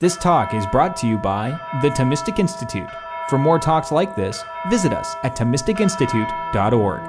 [0.00, 2.88] This talk is brought to you by the Thomistic Institute.
[3.28, 7.00] For more talks like this, visit us at ThomisticInstitute.org.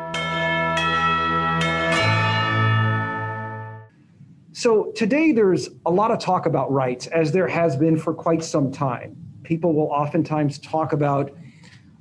[4.54, 8.44] So, today there's a lot of talk about rights, as there has been for quite
[8.44, 9.15] some time.
[9.44, 11.29] People will oftentimes talk about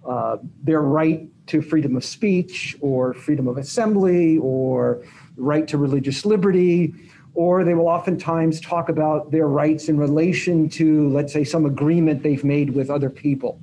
[0.08, 5.04] uh, their right to freedom of speech or freedom of assembly or
[5.36, 6.94] right to religious liberty
[7.38, 12.20] or they will oftentimes talk about their rights in relation to, let's say, some agreement
[12.20, 13.60] they've made with other people.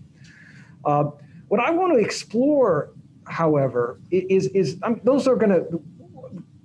[0.85, 1.03] Uh,
[1.49, 2.91] what I want to explore,
[3.25, 5.81] however, is, is um, those are going to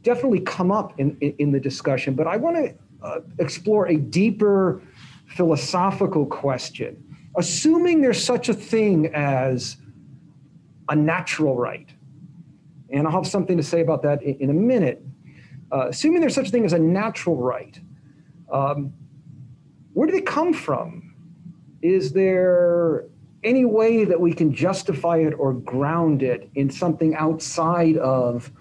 [0.03, 3.97] definitely come up in, in, in, the discussion, but I want to uh, explore a
[3.97, 4.81] deeper
[5.27, 7.03] philosophical question.
[7.37, 9.79] Assuming there's such a thing as
[10.89, 11.89] a natural right,
[12.91, 15.05] and I'll have something to say about that in, in a minute
[15.73, 17.81] uh, assuming there's such a thing as a natural right,
[18.53, 18.93] um,
[19.93, 21.15] where do they come from?
[21.83, 23.07] Is there
[23.43, 28.53] any way that we can justify it or ground it in something outside of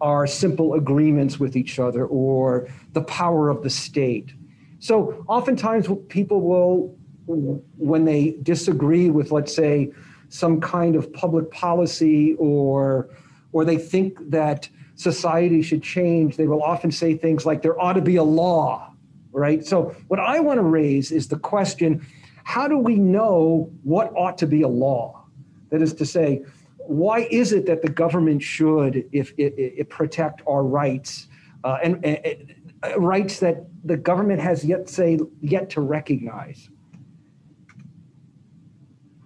[0.00, 4.32] our simple agreements with each other or the power of the state?
[4.78, 9.92] So, oftentimes, people will, when they disagree with, let's say,
[10.28, 13.08] some kind of public policy or
[13.52, 17.92] or they think that society should change, they will often say things like there ought
[17.92, 18.92] to be a law,
[19.30, 19.64] right?
[19.64, 22.04] So, what I want to raise is the question
[22.42, 25.24] how do we know what ought to be a law?
[25.70, 26.44] That is to say,
[26.78, 31.26] why is it that the government should, if it, it protect our rights
[31.64, 36.70] uh, and, and uh, rights that the government has yet say yet to recognize?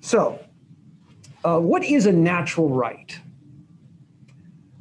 [0.00, 0.42] So,
[1.44, 3.18] uh, what is a natural right?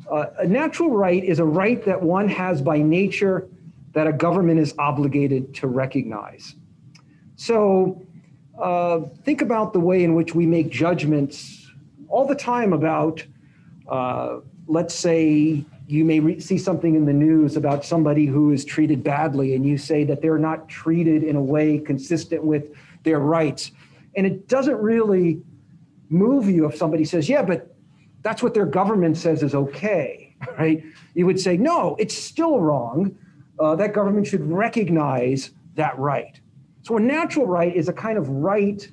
[0.10, 3.48] Uh, a natural right is a right that one has by nature
[3.94, 6.56] that a government is obligated to recognize.
[7.36, 8.06] So
[8.60, 11.68] uh, think about the way in which we make judgments
[12.08, 13.24] all the time about,
[13.88, 18.66] uh, let's say, you may re- see something in the news about somebody who is
[18.66, 23.20] treated badly, and you say that they're not treated in a way consistent with their
[23.20, 23.72] rights.
[24.16, 25.42] And it doesn't really
[26.10, 27.69] move you if somebody says, Yeah, but
[28.22, 30.84] that's what their government says is okay, right?
[31.14, 33.18] You would say, no, it's still wrong.
[33.60, 36.40] Uh, that government should recognize that right.
[36.84, 38.88] So a natural right is a kind of right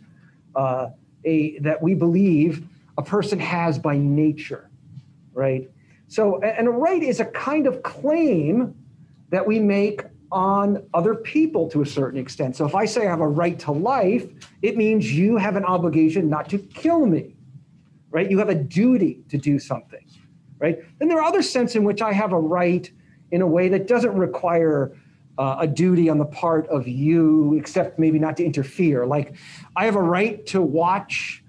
[0.54, 0.88] uh,
[1.24, 2.66] a, that we believe
[2.98, 4.70] a person has by nature,
[5.34, 5.70] right?
[6.08, 8.74] So, and a right is a kind of claim
[9.30, 12.56] that we make on other people to a certain extent.
[12.56, 14.26] So if I say I have a right to life,
[14.62, 17.35] it means you have an obligation not to kill me
[18.16, 18.30] right?
[18.30, 20.02] You have a duty to do something,
[20.58, 20.78] right?
[20.98, 22.90] Then there are other sense in which I have a right
[23.30, 24.96] in a way that doesn't require
[25.36, 29.04] uh, a duty on the part of you, except maybe not to interfere.
[29.04, 29.36] Like
[29.76, 31.44] I have a right to watch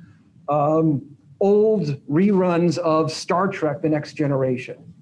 [0.50, 1.02] um,
[1.40, 4.94] old reruns of Star Trek: The Next Generation,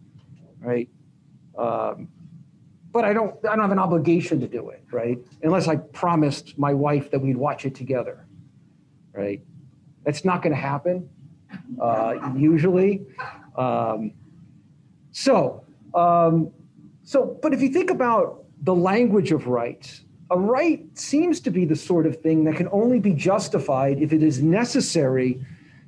[0.60, 0.88] right?
[1.58, 2.10] Um,
[2.92, 3.34] but I don't.
[3.44, 5.18] I don't have an obligation to do it, right?
[5.42, 8.28] Unless I promised my wife that we'd watch it together,
[9.14, 9.42] right?
[10.04, 11.10] That's not going to happen
[11.82, 13.06] uh, usually.
[13.58, 14.12] Um,
[15.12, 16.52] so, um,
[17.04, 21.66] so, but if you think about the language of rights, a right seems to be
[21.66, 25.40] the sort of thing that can only be justified if it is necessary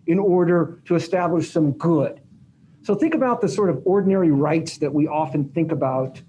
[0.05, 2.21] in order to establish some good.
[2.83, 6.21] So think about the sort of ordinary rights that we often think about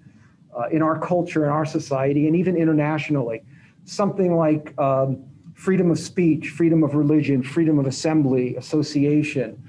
[0.58, 3.42] uh, in our culture, in our society, and even internationally.
[3.84, 5.24] Something like um,
[5.58, 9.60] freedom of speech, freedom of religion, freedom of assembly, association.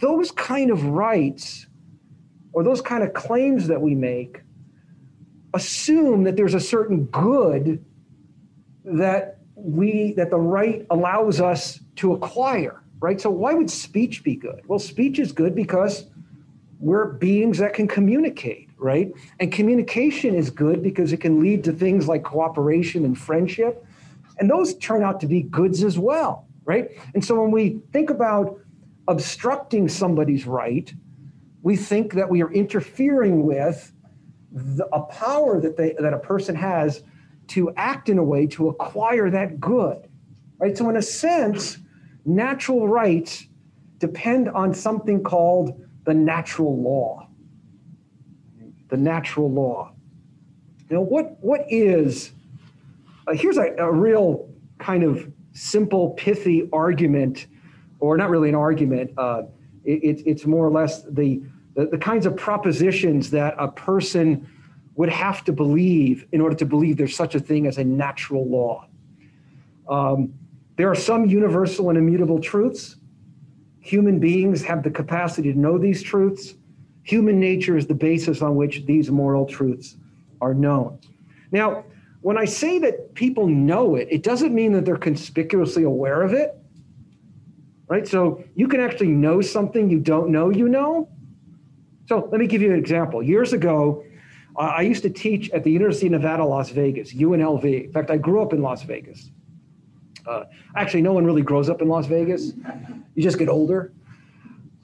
[0.00, 1.66] Those kind of rights
[2.52, 4.42] or those kind of claims that we make
[5.54, 7.84] assume that there's a certain good
[8.84, 13.20] that we that the right allows us to acquire right?
[13.20, 14.62] So why would speech be good?
[14.68, 16.06] Well speech is good because
[16.78, 19.12] we're beings that can communicate right?
[19.40, 23.84] And communication is good because it can lead to things like cooperation and friendship
[24.38, 26.90] and those turn out to be goods as well, right?
[27.14, 28.58] And so when we think about
[29.06, 30.92] obstructing somebody's right,
[31.62, 33.92] we think that we are interfering with
[34.52, 37.02] the, a power that they that a person has
[37.48, 40.08] to act in a way to acquire that good,
[40.58, 40.76] right?
[40.76, 41.78] So in a sense,
[42.24, 43.46] natural rights
[43.98, 47.28] depend on something called the natural law.
[48.88, 49.92] The natural law.
[50.90, 52.32] Now, what, what is
[53.28, 54.48] uh, here's a, a real
[54.78, 57.46] kind of simple, pithy argument,
[58.00, 59.10] or not really an argument.
[59.18, 59.42] Uh,
[59.84, 61.42] it, it's more or less the,
[61.74, 64.48] the, the kinds of propositions that a person
[64.94, 68.48] would have to believe in order to believe there's such a thing as a natural
[68.48, 68.86] law.
[69.88, 70.34] Um,
[70.76, 72.96] there are some universal and immutable truths.
[73.80, 76.54] Human beings have the capacity to know these truths.
[77.02, 79.96] Human nature is the basis on which these moral truths
[80.40, 80.98] are known.
[81.50, 81.84] Now,
[82.20, 86.32] when I say that people know it, it doesn't mean that they're conspicuously aware of
[86.32, 86.56] it.
[87.86, 88.06] Right?
[88.06, 91.08] So you can actually know something you don't know you know.
[92.06, 93.22] So let me give you an example.
[93.22, 94.04] Years ago,
[94.56, 97.84] I used to teach at the University of Nevada, Las Vegas, UNLV.
[97.84, 99.30] In fact, I grew up in Las Vegas.
[100.26, 100.44] Uh,
[100.74, 102.52] actually, no one really grows up in Las Vegas.
[103.14, 103.92] You just get older.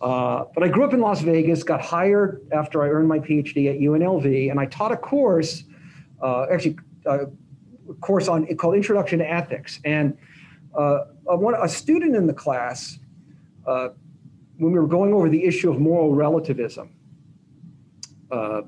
[0.00, 3.70] Uh, but I grew up in Las Vegas, got hired after I earned my PhD
[3.74, 5.64] at UNLV, and I taught a course,
[6.22, 6.76] uh, actually,
[7.06, 7.26] a
[8.00, 9.80] course on called Introduction to Ethics.
[9.84, 10.16] And
[10.76, 12.98] uh, a, one, a student in the class,
[13.66, 13.88] uh,
[14.58, 16.90] when we were going over the issue of moral relativism,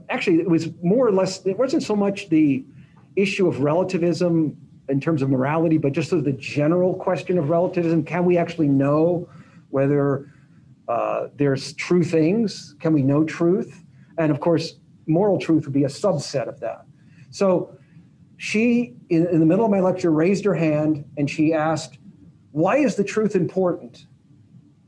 [0.08, 2.64] actually, it was more or less, it wasn't so much the
[3.16, 4.56] issue of relativism
[4.88, 8.04] in terms of morality, but just sort of the general question of relativism.
[8.04, 9.28] Can we actually know
[9.70, 10.30] whether
[10.88, 12.76] uh, there's true things?
[12.78, 13.84] Can we know truth?
[14.18, 14.74] And of course,
[15.06, 16.84] moral truth would be a subset of that.
[17.30, 17.76] So
[18.36, 21.98] she, in, in the middle of my lecture, raised her hand and she asked,
[22.52, 24.06] Why is the truth important?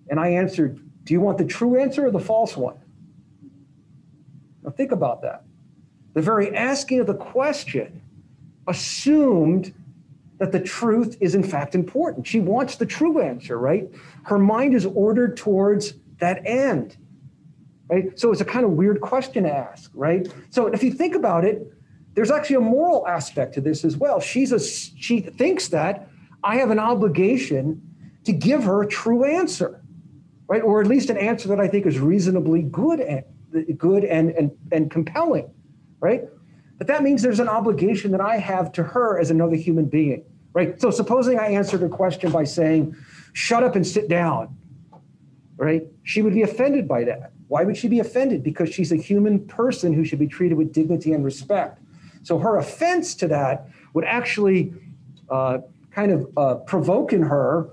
[0.09, 2.79] And I answered, Do you want the true answer or the false one?
[4.63, 5.45] Now think about that.
[6.15, 8.03] The very asking of the question
[8.67, 9.75] assumed
[10.39, 12.27] that the truth is in fact important.
[12.27, 13.89] She wants the true answer, right?
[14.25, 16.97] Her mind is ordered towards that end,
[17.89, 18.19] right?
[18.19, 20.29] So it's a kind of weird question to ask, right?
[20.51, 21.73] So if you think about it,
[22.15, 24.21] there's actually a moral aspect to this as well.
[24.21, 26.09] She's a she thinks that
[26.43, 27.83] I have an obligation
[28.25, 29.83] to give her a true answer,
[30.47, 30.63] right?
[30.63, 33.25] Or at least an answer that I think is reasonably good and
[33.79, 35.51] good and and, and compelling,
[36.01, 36.25] right?
[36.79, 40.25] But that means there's an obligation that I have to her as another human being,
[40.53, 40.81] right?
[40.81, 42.95] So supposing I answered her question by saying,
[43.33, 44.57] shut up and sit down,
[45.57, 45.83] right?
[46.05, 47.33] She would be offended by that.
[47.49, 48.43] Why would she be offended?
[48.45, 51.83] Because she's a human person who should be treated with dignity and respect.
[52.29, 54.75] So her offense to that would actually
[55.31, 55.61] uh,
[55.91, 57.71] kind of uh, provoke in her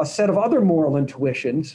[0.00, 1.74] a set of other moral intuitions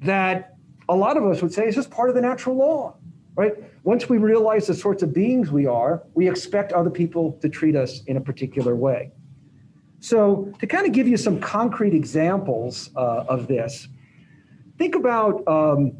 [0.00, 0.54] that
[0.88, 2.94] a lot of us would say is just part of the natural law
[3.36, 3.54] right?
[3.84, 7.74] Once we realize the sorts of beings we are, we expect other people to treat
[7.74, 9.10] us in a particular way.
[10.00, 13.88] So, to kind of give you some concrete examples uh, of this,
[14.78, 15.92] think about um,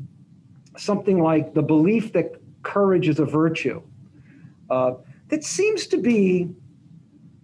[0.77, 2.33] something like the belief that
[2.63, 3.81] courage is a virtue.
[4.69, 4.95] Uh,
[5.31, 6.51] that seems to be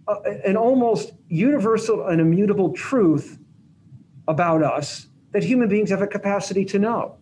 [0.07, 0.13] a,
[0.45, 3.39] an almost universal and immutable truth
[4.27, 7.17] about us that human beings have a capacity to know.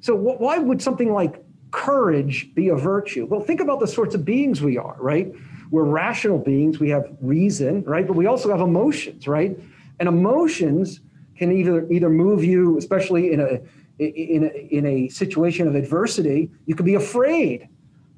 [0.00, 3.26] So, wh- why would something like courage be a virtue?
[3.26, 5.32] Well, think about the sorts of beings we are, right?
[5.70, 8.06] We're rational beings, we have reason, right?
[8.06, 9.58] But we also have emotions, right?
[9.98, 11.00] And emotions
[11.36, 13.60] can either either move you, especially in a
[13.98, 17.68] in a, in a situation of adversity, you could be afraid,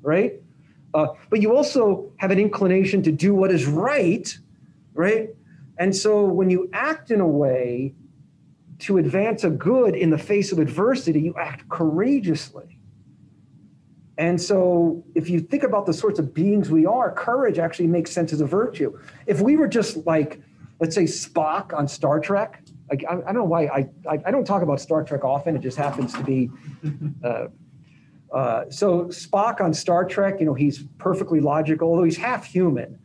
[0.02, 0.40] right?
[0.94, 4.38] Uh, but you also have an inclination to do what is right,
[4.94, 5.30] right?
[5.76, 7.94] And so when you act in a way
[8.78, 12.78] to advance a good in the face of adversity, you act courageously.
[14.16, 18.12] And so, if you think about the sorts of beings we are, courage actually makes
[18.12, 18.96] sense as a virtue.
[19.26, 20.40] If we were just like,
[20.78, 24.30] let's say, Spock on Star Trek, like, I, I don't know why I, I, I,
[24.30, 25.56] don't talk about Star Trek often.
[25.56, 26.48] It just happens to be.
[27.24, 27.46] Uh,
[28.32, 32.98] uh, so Spock on Star Trek, you know, he's perfectly logical, although he's half human.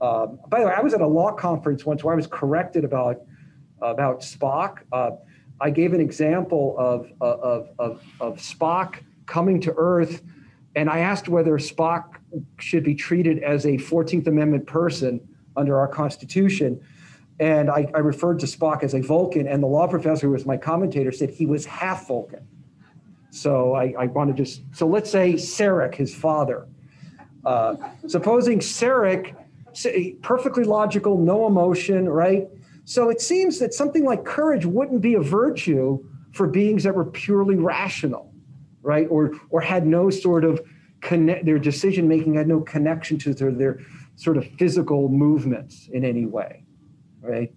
[0.00, 2.84] Uh, by the way, I was at a law conference once where I was corrected
[2.84, 3.22] about
[3.80, 4.78] about Spock.
[4.92, 5.10] Uh,
[5.60, 10.22] I gave an example of, of, of, of Spock coming to Earth
[10.76, 12.16] and I asked whether Spock
[12.58, 15.20] should be treated as a 14th Amendment person
[15.56, 16.80] under our Constitution.
[17.38, 20.46] And I, I, referred to Spock as a Vulcan, and the law professor who was
[20.46, 22.46] my commentator said he was half Vulcan.
[23.34, 26.66] So I, I want to just, so let's say Sarek, his father.
[27.44, 27.76] Uh,
[28.06, 29.34] supposing Sarek,
[30.22, 32.48] perfectly logical, no emotion, right?
[32.84, 37.04] So it seems that something like courage wouldn't be a virtue for beings that were
[37.04, 38.34] purely rational
[38.84, 39.08] right?
[39.10, 40.60] Or or had no sort of
[41.00, 43.80] connect their decision making had no connection to their, their
[44.14, 46.62] sort of physical movements in any way,
[47.20, 47.52] right?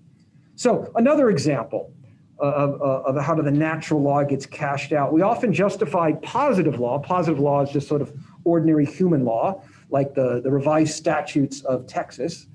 [0.55, 1.93] So another example
[2.39, 5.11] of, of how the natural law gets cashed out.
[5.11, 6.99] We often justify positive law.
[6.99, 8.13] Positive law is just sort of
[8.43, 12.47] ordinary human law, like the, the revised statutes of Texas.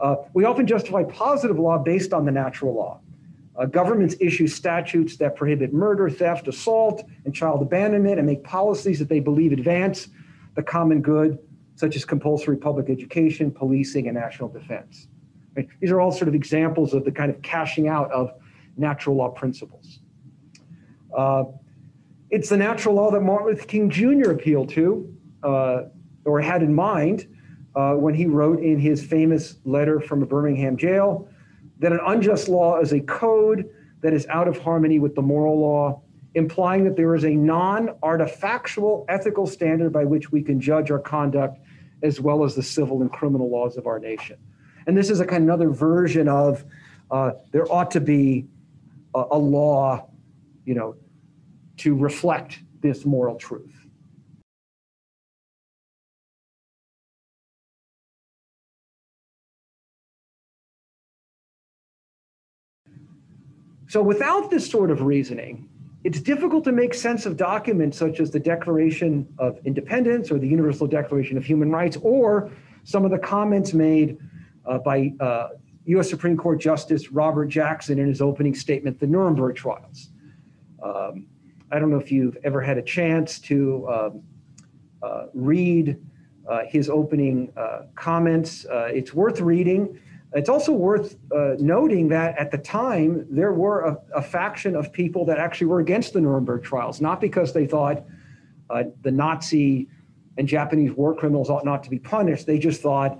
[0.00, 3.00] Uh, we often justify positive law based on the natural law.
[3.54, 8.98] Uh, governments issue statutes that prohibit murder, theft, assault, and child abandonment and make policies
[8.98, 10.08] that they believe advance
[10.54, 11.38] the common good,
[11.76, 15.08] such as compulsory public education, policing, and national defense.
[15.54, 15.68] Right?
[15.80, 18.32] These are all sort of examples of the kind of cashing out of
[18.76, 20.00] natural law principles.
[21.16, 21.44] Uh,
[22.30, 24.30] it's the natural law that Martin Luther King Jr.
[24.30, 25.82] appealed to uh,
[26.24, 27.28] or had in mind
[27.74, 31.28] uh, when he wrote in his famous letter from a Birmingham jail
[31.78, 33.68] that an unjust law is a code
[34.02, 36.00] that is out of harmony with the moral law,
[36.34, 40.98] implying that there is a non artifactual ethical standard by which we can judge our
[40.98, 41.58] conduct
[42.02, 44.36] as well as the civil and criminal laws of our nation.
[44.86, 46.64] And this is a kind of another version of
[47.10, 48.46] uh, there ought to be
[49.14, 50.08] a, a law,
[50.64, 50.96] you know,
[51.78, 53.74] to reflect this moral truth.
[63.88, 65.68] So, without this sort of reasoning,
[66.02, 70.48] it's difficult to make sense of documents such as the Declaration of Independence or the
[70.48, 72.50] Universal Declaration of Human Rights or
[72.84, 74.18] some of the comments made
[74.66, 75.48] uh, by uh,
[75.86, 76.08] U.S.
[76.08, 80.10] Supreme Court Justice Robert Jackson in his opening statement, the Nuremberg trials.
[80.82, 81.26] Um,
[81.70, 84.22] I don't know if you've ever had a chance to um,
[85.02, 85.98] uh, read
[86.48, 88.66] uh, his opening uh, comments.
[88.66, 89.98] Uh, it's worth reading.
[90.34, 94.90] It's also worth uh, noting that at the time, there were a, a, faction of
[94.90, 98.04] people that actually were against the Nuremberg trials, not because they thought
[98.70, 99.88] uh, the Nazi
[100.38, 102.46] and Japanese war criminals ought not to be punished.
[102.46, 103.18] They just thought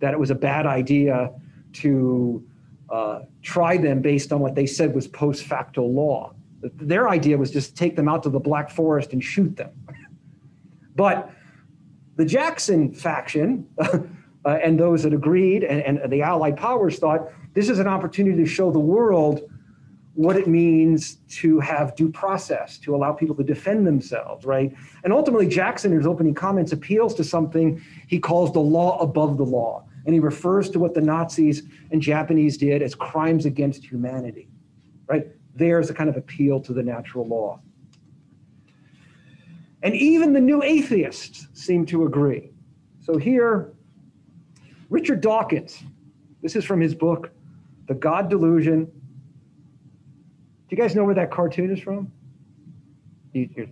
[0.00, 1.30] that it was a bad idea
[1.76, 2.44] to
[2.90, 6.34] uh, try them based on what they said was post facto law.
[6.62, 9.70] Their idea was just take them out to the Black Forest and shoot them.
[10.94, 11.30] but
[12.16, 13.98] the Jackson faction, uh,
[14.44, 18.48] and those that agreed and, and the Allied powers thought this is an opportunity to
[18.48, 19.42] show the world
[20.14, 24.74] what it means to have due process, to allow people to defend themselves, right?
[25.04, 29.36] And ultimately, Jackson, in his opening comments, appeals to something he calls the law above
[29.36, 29.84] the law.
[30.06, 34.48] And he refers to what the Nazis and Japanese did as crimes against humanity,
[35.08, 35.26] right?
[35.56, 37.60] There's a kind of appeal to the natural law.
[39.82, 42.50] And even the new atheists seem to agree.
[43.00, 43.72] So here,
[44.90, 45.82] Richard Dawkins,
[46.40, 47.30] this is from his book,
[47.88, 48.84] The God Delusion.
[48.84, 48.92] Do
[50.70, 52.10] you guys know where that cartoon is from?
[53.32, 53.68] You,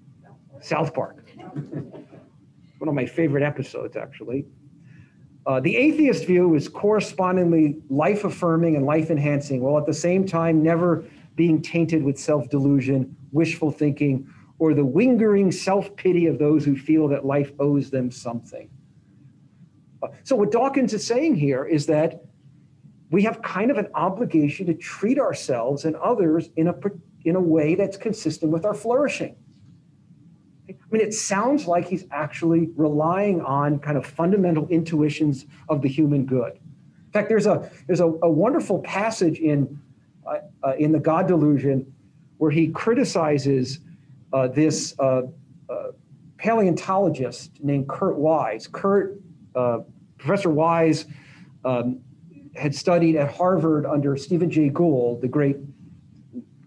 [0.60, 1.24] South Park.
[1.36, 4.46] One of my favorite episodes, actually.
[5.48, 10.26] Uh, the atheist view is correspondingly life affirming and life enhancing, while at the same
[10.26, 14.28] time never being tainted with self delusion, wishful thinking,
[14.58, 18.68] or the lingering self pity of those who feel that life owes them something.
[20.22, 22.24] So, what Dawkins is saying here is that
[23.10, 26.74] we have kind of an obligation to treat ourselves and others in a,
[27.24, 29.34] in a way that's consistent with our flourishing.
[30.68, 35.88] I mean, it sounds like he's actually relying on kind of fundamental intuitions of the
[35.88, 36.52] human good.
[36.54, 39.80] In fact, there's a, there's a, a wonderful passage in,
[40.26, 41.90] uh, uh, in The God Delusion
[42.36, 43.80] where he criticizes
[44.32, 45.22] uh, this uh,
[45.70, 45.92] uh,
[46.36, 48.68] paleontologist named Kurt Wise.
[48.70, 49.20] Kurt
[49.54, 49.78] uh,
[50.18, 51.06] Professor Wise
[51.64, 52.00] um,
[52.54, 55.56] had studied at Harvard under Stephen Jay Gould, the great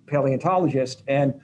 [0.08, 1.39] paleontologist, and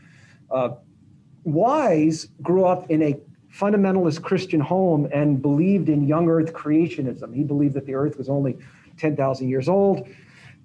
[1.47, 3.17] Wise grew up in a
[3.53, 7.33] fundamentalist Christian home and believed in young Earth creationism.
[7.33, 8.57] He believed that the Earth was only
[8.97, 10.07] 10,000 years old,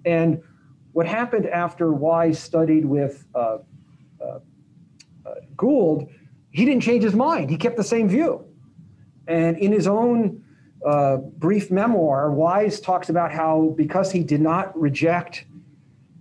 [0.05, 0.43] and
[0.93, 3.59] what happened after Wise studied with uh,
[4.21, 4.41] uh,
[5.25, 6.11] uh, Gould,
[6.51, 7.49] he didn't change his mind.
[7.49, 8.45] He kept the same view.
[9.27, 10.45] And in his own
[10.85, 15.47] uh, brief memoir, Wise talks about how because he did not reject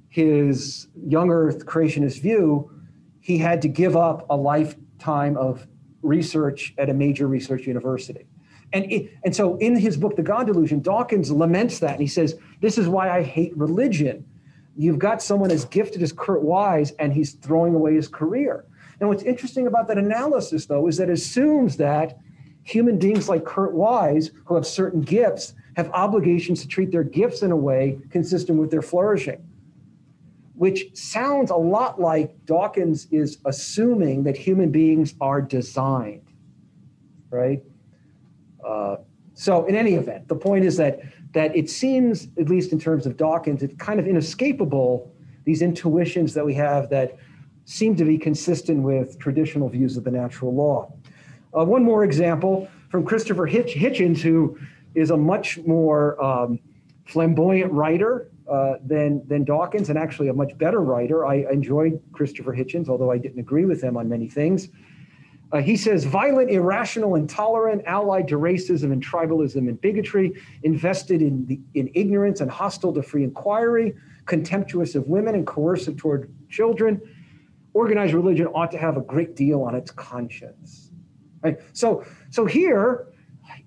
[0.10, 2.72] his young earth creationist view,
[3.22, 5.68] he had to give up a lifetime of
[6.02, 8.26] research at a major research university.
[8.74, 11.92] And, it, and so in his book, The God Delusion, Dawkins laments that.
[11.92, 14.26] And he says, This is why I hate religion.
[14.76, 18.66] You've got someone as gifted as Kurt Wise, and he's throwing away his career.
[19.00, 22.20] And what's interesting about that analysis, though, is that it assumes that
[22.64, 27.42] human beings like Kurt Wise, who have certain gifts, have obligations to treat their gifts
[27.42, 29.44] in a way consistent with their flourishing,
[30.62, 36.28] which sounds a lot like Dawkins is assuming that human beings are designed,
[37.32, 37.64] right?
[38.64, 38.98] Uh,
[39.34, 41.00] so, in any event, the point is that
[41.32, 45.12] that it seems, at least in terms of Dawkins, it's kind of inescapable
[45.46, 47.18] these intuitions that we have that
[47.66, 50.94] seem to be consistent with traditional views of the natural law.
[51.58, 54.60] Uh, one more example from Christopher Hitch- Hitchens, who
[54.94, 56.60] is a much more um,
[57.06, 61.26] flamboyant writer uh, than, than Dawkins, and actually a much better writer.
[61.26, 64.70] I enjoyed Christopher Hitchens, although I didn't agree with him on many things.
[65.52, 70.34] Uh, he says violent, irrational, intolerant, allied to racism and tribalism and bigotry,
[70.64, 73.94] invested in, the, in ignorance and hostile to free inquiry,
[74.26, 77.02] contemptuous of women and coercive toward children.
[77.74, 80.92] Organized religion ought to have a great deal on its conscience.
[81.42, 81.58] Right?
[81.74, 83.08] So, so here,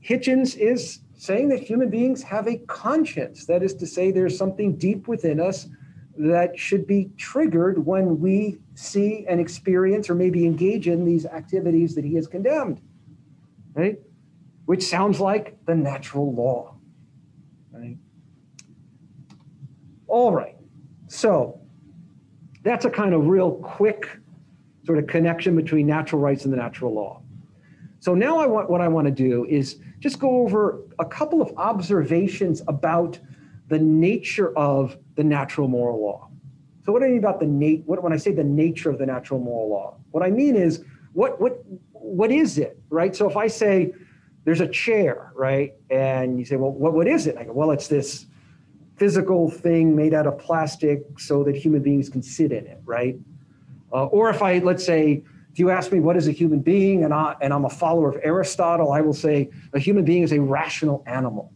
[0.02, 3.46] Hitchens is saying that human beings have a conscience.
[3.46, 5.68] That is to say, there's something deep within us
[6.16, 11.94] that should be triggered when we see and experience or maybe engage in these activities
[11.94, 12.80] that he has condemned,
[13.74, 13.98] right?
[14.66, 16.76] Which sounds like the natural law,
[17.72, 17.96] right?
[20.06, 20.56] All right,
[21.08, 21.60] so
[22.62, 24.18] that's a kind of real quick
[24.84, 27.22] sort of connection between natural rights and the natural law.
[27.98, 31.40] So now I want what I want to do is just go over a couple
[31.40, 33.18] of observations about
[33.68, 36.28] the nature of the natural moral law.
[36.84, 38.98] So what do I mean about the nat- what when I say the nature of
[38.98, 39.96] the natural moral law?
[40.10, 40.84] What I mean is
[41.14, 43.16] what what what is it, right?
[43.16, 43.94] So if I say
[44.44, 45.72] there's a chair, right?
[45.88, 47.38] And you say, well, what, what is it?
[47.38, 48.26] I go, well, it's this
[48.96, 53.16] physical thing made out of plastic so that human beings can sit in it, right?
[53.90, 57.04] Uh, or if I, let's say, if you ask me what is a human being
[57.04, 60.32] and, I, and I'm a follower of Aristotle, I will say a human being is
[60.32, 61.52] a rational animal,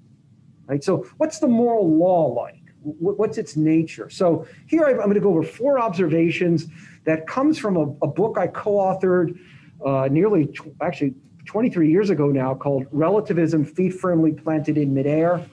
[0.67, 0.85] right?
[0.85, 2.63] So what's the moral law like?
[2.81, 4.09] what's its nature?
[4.09, 6.67] So here I'm going to go over four observations
[7.05, 9.37] that comes from a, a book I co-authored
[9.85, 11.15] uh, nearly tw- actually
[11.45, 15.45] 23 years ago now called Relativism: Feet Firmly Planted in Midair,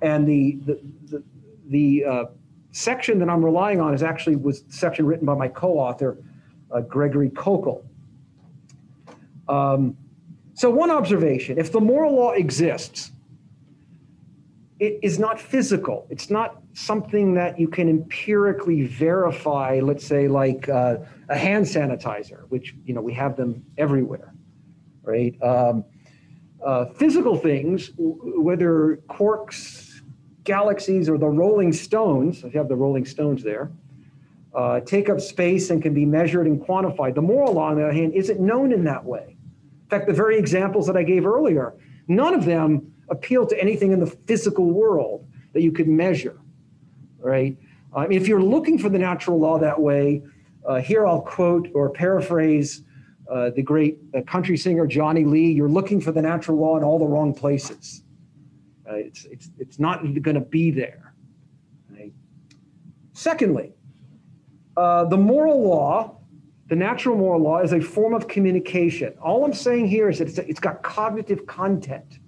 [0.00, 0.80] and the the
[1.10, 1.22] the,
[1.68, 2.24] the uh,
[2.70, 6.16] section that I'm relying on is actually was section written by my co-author
[6.80, 7.84] Gregory Koukl.
[9.48, 9.96] Um,
[10.54, 13.12] so one observation: if the moral law exists,
[14.80, 16.06] it is not physical.
[16.10, 19.80] It's not something that you can empirically verify.
[19.82, 20.96] Let's say like uh,
[21.28, 24.34] a hand sanitizer, which you know we have them everywhere,
[25.02, 25.40] right?
[25.42, 25.84] Um,
[26.64, 30.00] uh, physical things, whether quarks,
[30.44, 33.70] galaxies, or the Rolling Stones, if you have the Rolling Stones there,
[34.54, 37.14] uh, take up space and can be measured and quantified.
[37.14, 39.36] The moral law, on the other hand, isn't known in that way.
[39.84, 41.74] In fact, the very examples that I gave earlier,
[42.08, 46.38] none of them appeal to anything in the physical world that you could measure,
[47.18, 47.56] right?
[47.94, 50.22] I mean, if you're looking for the natural law that way,
[50.66, 52.82] uh, here I'll quote or paraphrase
[53.30, 55.52] uh, the great uh, country singer Johnny Lee.
[55.52, 58.02] You're looking for the natural law in all the wrong places.
[58.88, 61.14] Uh, it's, it's, it's not going to be there.
[61.90, 62.12] Right?
[63.12, 63.72] Secondly,
[64.76, 66.18] uh, the moral law,
[66.68, 69.14] the natural moral law, is a form of communication.
[69.22, 72.18] All I'm saying here is that it's, it's got cognitive content.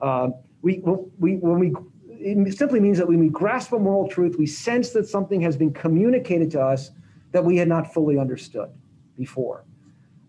[0.00, 0.30] Uh,
[0.62, 0.82] we,
[1.18, 1.74] we, when we,
[2.08, 5.56] it simply means that when we grasp a moral truth, we sense that something has
[5.56, 6.90] been communicated to us
[7.32, 8.70] that we had not fully understood
[9.18, 9.64] before.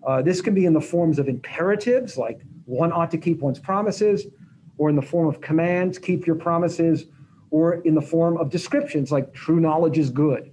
[0.05, 3.59] Uh, this can be in the forms of imperatives, like one ought to keep one's
[3.59, 4.25] promises,
[4.77, 7.05] or in the form of commands, keep your promises,
[7.51, 10.52] or in the form of descriptions, like true knowledge is good.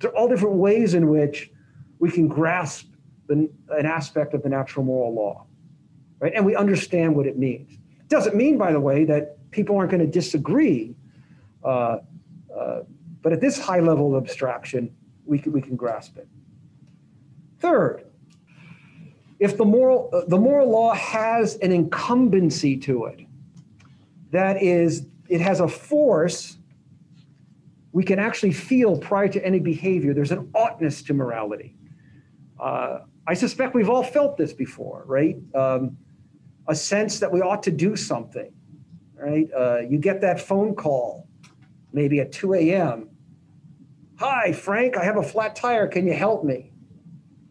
[0.00, 1.50] There are all different ways in which
[1.98, 2.86] we can grasp
[3.26, 5.46] the, an aspect of the natural moral law,
[6.20, 6.32] right?
[6.34, 7.72] And we understand what it means.
[7.72, 10.94] It Doesn't mean, by the way, that people aren't going to disagree.
[11.64, 11.98] Uh,
[12.56, 12.80] uh,
[13.22, 14.94] but at this high level of abstraction,
[15.26, 16.28] we can, we can grasp it.
[17.58, 18.04] Third,
[19.40, 23.26] if the moral, uh, the moral law has an incumbency to it,
[24.30, 26.57] that is, it has a force
[27.92, 30.12] we can actually feel prior to any behavior.
[30.12, 31.76] There's an oughtness to morality.
[32.60, 35.36] Uh, I suspect we've all felt this before, right?
[35.54, 35.96] Um,
[36.66, 38.52] a sense that we ought to do something,
[39.14, 39.48] right?
[39.56, 41.26] Uh, you get that phone call,
[41.92, 43.08] maybe at 2 a.m.
[44.16, 45.86] Hi, Frank, I have a flat tire.
[45.86, 46.72] Can you help me?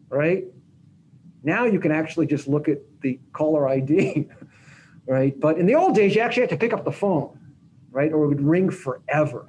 [0.08, 0.44] Right?
[1.42, 4.28] Now you can actually just look at the caller ID,
[5.06, 5.38] right?
[5.38, 7.38] But in the old days, you actually had to pick up the phone,
[7.90, 8.12] right?
[8.12, 9.46] Or it would ring forever,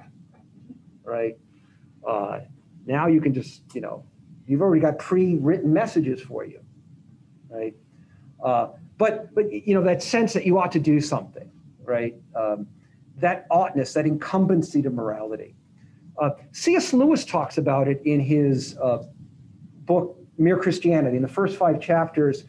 [1.10, 1.36] right?
[2.06, 2.40] Uh,
[2.86, 4.04] now you can just, you know,
[4.46, 6.60] you've already got pre-written messages for you,
[7.48, 7.74] right?
[8.42, 11.50] Uh, but but you know that sense that you ought to do something,
[11.82, 12.14] right?
[12.34, 12.66] Um,
[13.16, 15.54] that oughtness, that incumbency to morality.
[16.18, 16.92] Uh, C.S.
[16.92, 19.04] Lewis talks about it in his uh,
[19.84, 21.16] book Mere Christianity.
[21.16, 22.44] In the first five chapters,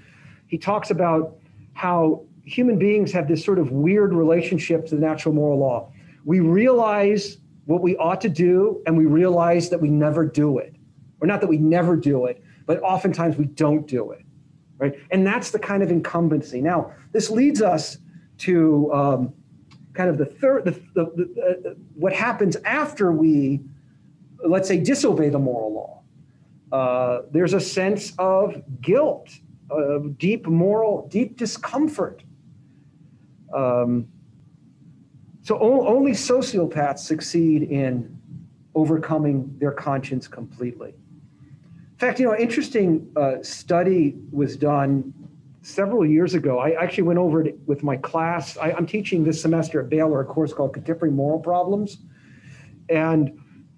[0.47, 1.37] he talks about
[1.73, 5.91] how human beings have this sort of weird relationship to the natural moral law.
[6.25, 10.75] We realize what we ought to do, and we realize that we never do it.
[11.19, 14.25] Or not that we never do it, but oftentimes we don't do it
[14.81, 14.95] right?
[15.11, 16.59] And that's the kind of incumbency.
[16.59, 17.99] Now, this leads us
[18.39, 19.33] to um,
[19.93, 23.61] kind of the third, the, the, the uh, what happens after we,
[24.43, 26.01] let's say, disobey the moral law.
[26.75, 29.29] Uh, there's a sense of guilt
[29.69, 32.23] of deep moral, deep discomfort.
[33.53, 34.07] Um,
[35.43, 38.17] so only sociopaths succeed in
[38.75, 40.89] overcoming their conscience completely.
[40.89, 45.13] In fact, you know, interesting uh, study was done
[45.61, 46.59] several years ago.
[46.59, 48.57] I actually went over it with my class.
[48.57, 51.97] I, am teaching this semester at Baylor a course called Contemporary Moral Problems,
[52.89, 53.37] and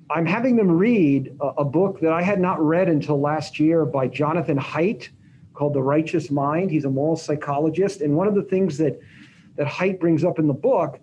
[0.10, 3.86] I'm having them read a, a book that I had not read until last year
[3.86, 5.10] by Jonathan Haidt
[5.54, 6.71] called The Righteous Mind.
[6.71, 8.99] He's a moral psychologist, and one of the things that
[9.56, 10.99] that Haidt brings up in the book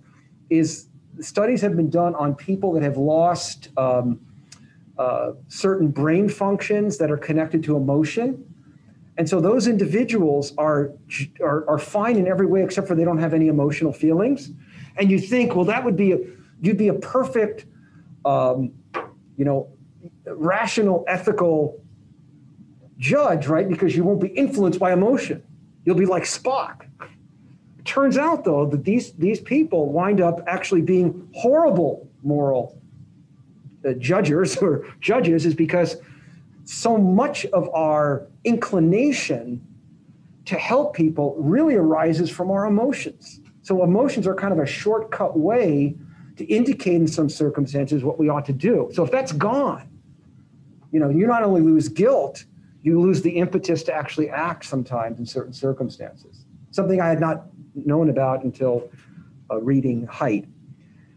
[0.51, 0.89] is
[1.21, 4.21] studies have been done on people that have lost um,
[4.99, 8.45] uh, certain brain functions that are connected to emotion.
[9.17, 10.93] And so those individuals are,
[11.43, 14.51] are, are fine in every way except for they don't have any emotional feelings.
[14.97, 16.19] And you think, well, that would be a,
[16.61, 17.67] you'd be a perfect,
[18.25, 18.73] um,
[19.37, 19.69] you know,
[20.27, 21.83] rational, ethical
[22.99, 23.69] judge, right?
[23.69, 25.43] Because you won't be influenced by emotion.
[25.85, 26.87] You'll be like Spock.
[27.85, 32.81] Turns out, though, that these, these people wind up actually being horrible moral
[33.87, 35.97] uh, judges or judges is because
[36.65, 39.67] so much of our inclination
[40.45, 43.41] to help people really arises from our emotions.
[43.63, 45.97] So emotions are kind of a shortcut way
[46.37, 48.89] to indicate in some circumstances what we ought to do.
[48.93, 49.89] So if that's gone,
[50.93, 52.45] you know, you not only lose guilt,
[52.83, 56.47] you lose the impetus to actually act sometimes in certain circumstances.
[56.71, 58.91] Something I had not known about until
[59.51, 60.47] uh, reading Haidt.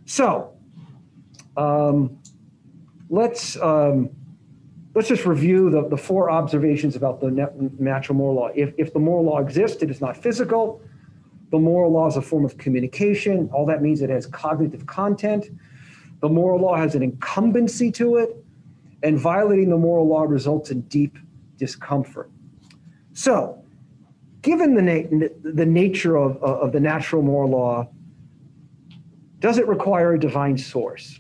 [0.06, 0.54] So
[1.58, 2.18] um,
[3.10, 4.10] let's um,
[4.96, 7.32] let's just review the, the four observations about the
[7.80, 8.50] natural moral law.
[8.56, 10.82] If, if the moral law exists, it is not physical.
[11.52, 13.50] The moral law is a form of communication.
[13.54, 15.50] All that means it has cognitive content.
[16.22, 18.44] The moral law has an incumbency to it,
[19.04, 21.18] and violating the moral law results in deep
[21.58, 22.32] discomfort.
[23.13, 23.62] So,
[24.43, 27.88] given the, na- the nature of, of the natural moral law,
[29.39, 31.19] does it require a divine source?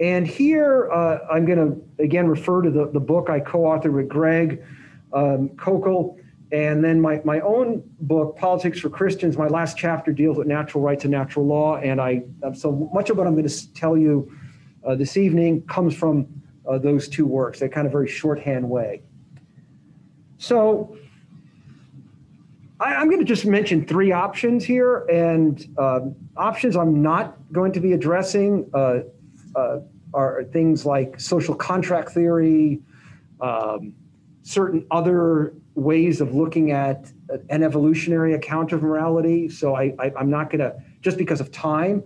[0.00, 3.92] And here uh, I'm going to again refer to the, the book I co authored
[3.92, 4.64] with Greg
[5.12, 6.16] um, Koukl.
[6.50, 10.82] And then my, my own book, Politics for Christians, my last chapter deals with natural
[10.82, 11.76] rights and natural law.
[11.76, 12.22] And I
[12.54, 14.30] so much of what I'm going to tell you
[14.86, 16.26] uh, this evening comes from
[16.68, 19.02] uh, those two works, that kind of very shorthand way.
[20.38, 20.96] So
[22.84, 26.00] I, am going to just mention three options here, and uh,
[26.36, 29.00] options I'm not going to be addressing uh,
[29.56, 29.78] uh,
[30.12, 32.80] are things like social contract theory,
[33.40, 33.94] um,
[34.42, 37.10] certain other ways of looking at
[37.48, 39.48] an evolutionary account of morality.
[39.48, 42.02] So I, am not going to, just because of time.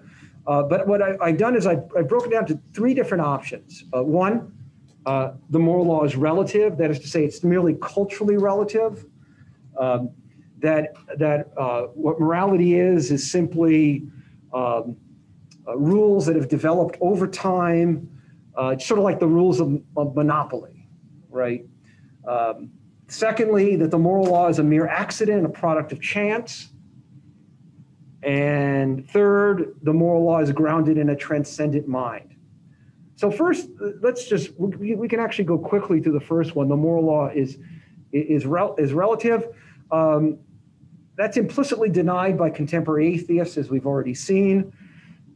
[0.46, 3.24] Uh, but what I, have done is I, I broke it down to three different
[3.24, 3.84] options.
[3.94, 4.52] Uh, one,
[5.06, 6.78] uh, the moral law is relative.
[6.78, 9.04] That is to say, it's merely culturally relative.
[9.76, 10.10] Um,
[10.60, 14.06] that that uh, what morality is is simply
[14.52, 14.96] um,
[15.66, 18.08] uh, rules that have developed over time,
[18.56, 20.88] uh, sort of like the rules of, of monopoly,
[21.30, 21.64] right?
[22.26, 22.70] Um,
[23.08, 26.70] secondly, that the moral law is a mere accident, a product of chance.
[28.22, 32.34] And third, the moral law is grounded in a transcendent mind.
[33.14, 33.68] So first,
[34.00, 36.68] let's just we, we can actually go quickly to the first one.
[36.68, 37.58] The moral law is
[38.12, 39.48] is rel, is relative.
[39.90, 40.38] Um,
[41.18, 44.72] that's implicitly denied by contemporary atheists, as we've already seen.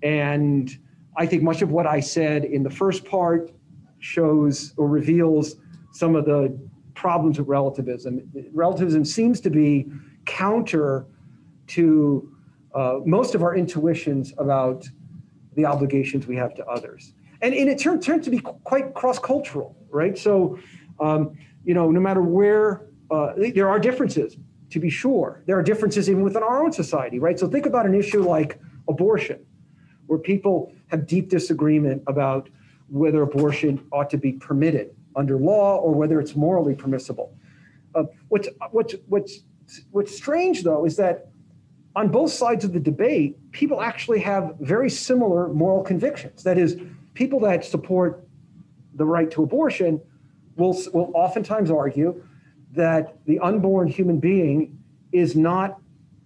[0.04, 0.70] And
[1.16, 3.50] I think much of what I said in the first part
[3.98, 5.56] shows or reveals
[5.90, 6.56] some of the
[6.94, 8.22] problems with relativism.
[8.52, 9.90] Relativism seems to be
[10.24, 11.04] counter
[11.66, 12.32] to
[12.76, 14.88] uh, most of our intuitions about
[15.56, 17.12] the obligations we have to others.
[17.40, 20.16] And, and it turned, turned to be quite cross cultural, right?
[20.16, 20.60] So,
[21.00, 24.36] um, you know, no matter where, uh, there are differences
[24.72, 25.42] to be sure.
[25.46, 27.38] There are differences even within our own society, right?
[27.38, 28.58] So think about an issue like
[28.88, 29.44] abortion,
[30.06, 32.48] where people have deep disagreement about
[32.88, 37.36] whether abortion ought to be permitted under law or whether it's morally permissible.
[37.94, 39.40] Uh, what's, what's, what's,
[39.90, 41.28] what's strange, though, is that
[41.94, 46.42] on both sides of the debate, people actually have very similar moral convictions.
[46.42, 46.78] That is,
[47.12, 48.26] people that support
[48.94, 50.00] the right to abortion
[50.56, 52.24] will, will oftentimes argue
[52.72, 54.78] that the unborn human being
[55.12, 55.78] is not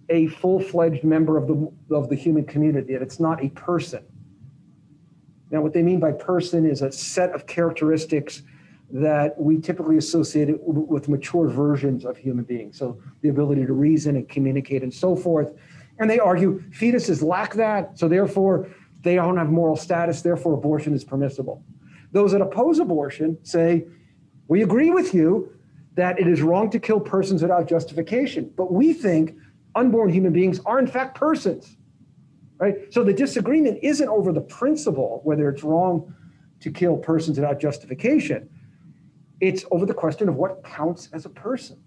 [0.09, 4.03] a full-fledged member of the of the human community that it's not a person.
[5.51, 8.43] Now what they mean by person is a set of characteristics
[8.89, 12.77] that we typically associate with mature versions of human beings.
[12.77, 15.51] So the ability to reason and communicate and so forth.
[15.99, 18.69] And they argue fetuses lack that so therefore
[19.01, 21.63] they don't have moral status therefore abortion is permissible.
[22.13, 23.85] Those that oppose abortion say
[24.47, 25.56] we agree with you
[25.97, 28.53] that it is wrong to kill persons without justification.
[28.55, 29.35] But we think
[29.75, 31.75] unborn human beings are in fact persons.
[32.59, 32.93] Right?
[32.93, 36.15] So the disagreement isn't over the principle whether it's wrong
[36.59, 38.47] to kill persons without justification.
[39.41, 41.81] It's over the question of what counts as a person.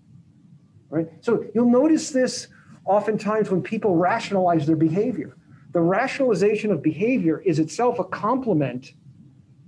[0.89, 1.09] Right?
[1.21, 2.49] So you'll notice this
[2.85, 5.37] oftentimes when people rationalize their behavior.
[5.71, 8.95] The rationalization of behavior is itself a complement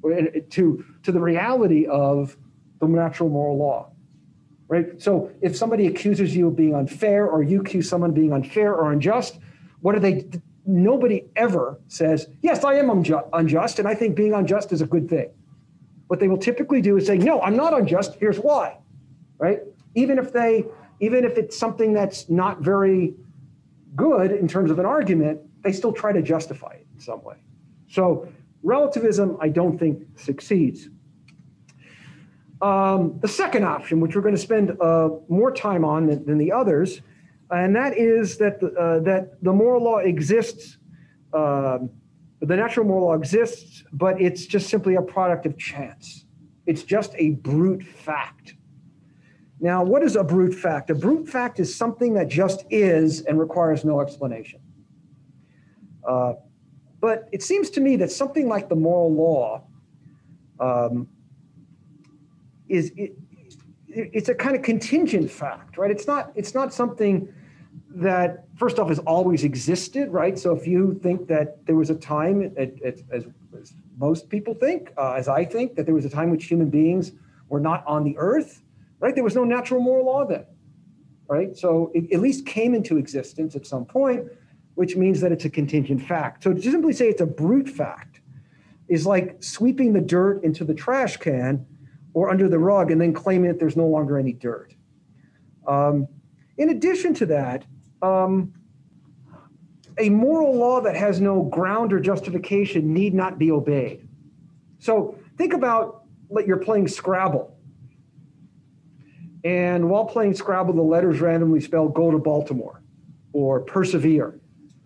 [0.05, 2.37] uh, to, to the reality of
[2.81, 3.91] the natural moral law.
[4.68, 5.01] Right?
[5.03, 8.75] So if somebody accuses you of being unfair or you accuse someone of being unfair
[8.75, 9.38] or unjust,
[9.81, 10.27] what do they
[10.66, 14.87] nobody ever says, Yes, I am unju- unjust, and I think being unjust is a
[14.87, 15.31] good thing.
[16.07, 18.16] What they will typically do is say, No, I'm not unjust.
[18.20, 18.79] Here's why.
[19.38, 19.61] Right?
[19.94, 20.64] Even if they,
[21.01, 23.14] even if it's something that's not very
[23.96, 27.37] good in terms of an argument, they still try to justify it in some way.
[27.88, 28.29] So
[28.62, 30.88] relativism, I don't think succeeds.
[32.62, 36.38] Um, the second option, which we're going to spend uh, more time on than, than
[36.38, 37.03] the others,
[37.51, 40.79] and that is that the, uh, that the moral law exists.
[41.33, 41.81] Uh,
[42.40, 46.25] the natural moral law exists, but it's just simply a product of chance.
[46.66, 48.55] It's just a brute fact.
[49.61, 50.90] Now, what is a brute fact?
[50.90, 54.61] A brute fact is something that just is and requires no explanation.
[56.07, 56.35] Uh,
[57.01, 59.62] but it seems to me that something like the moral law
[60.59, 61.09] um,
[62.72, 63.14] is it,
[63.87, 65.90] it's a kind of contingent fact, right?
[65.90, 67.32] It's not it's not something
[67.94, 70.38] that first off has always existed, right?
[70.38, 73.26] So if you think that there was a time, as, as,
[73.98, 77.12] most people think, uh, as I think, that there was a time which human beings
[77.50, 78.62] were not on the earth,
[78.98, 79.14] right?
[79.14, 80.46] There was no natural moral law then,
[81.28, 81.54] right?
[81.54, 84.24] So it at least came into existence at some point,
[84.74, 86.44] which means that it's a contingent fact.
[86.44, 88.20] So to simply say it's a brute fact
[88.88, 91.66] is like sweeping the dirt into the trash can
[92.14, 94.75] or under the rug and then claiming that there's no longer any dirt.
[95.66, 96.09] Um,
[96.59, 97.64] in addition to that,
[98.03, 98.53] um,
[99.98, 104.09] a moral law that has no ground or justification need not be obeyed.
[104.79, 107.57] So think about like you're playing Scrabble.
[109.44, 112.83] And while playing Scrabble, the letters randomly spell go to Baltimore
[113.33, 114.38] or persevere.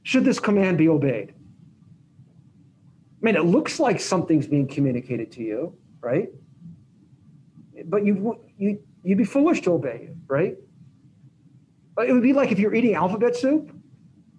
[0.03, 1.35] Should this command be obeyed?
[3.23, 6.29] I mean, it looks like something's being communicated to you, right?
[7.89, 10.57] But you, you, you'd be foolish to obey it, right?
[12.07, 13.73] It would be like if you're eating alphabet soup.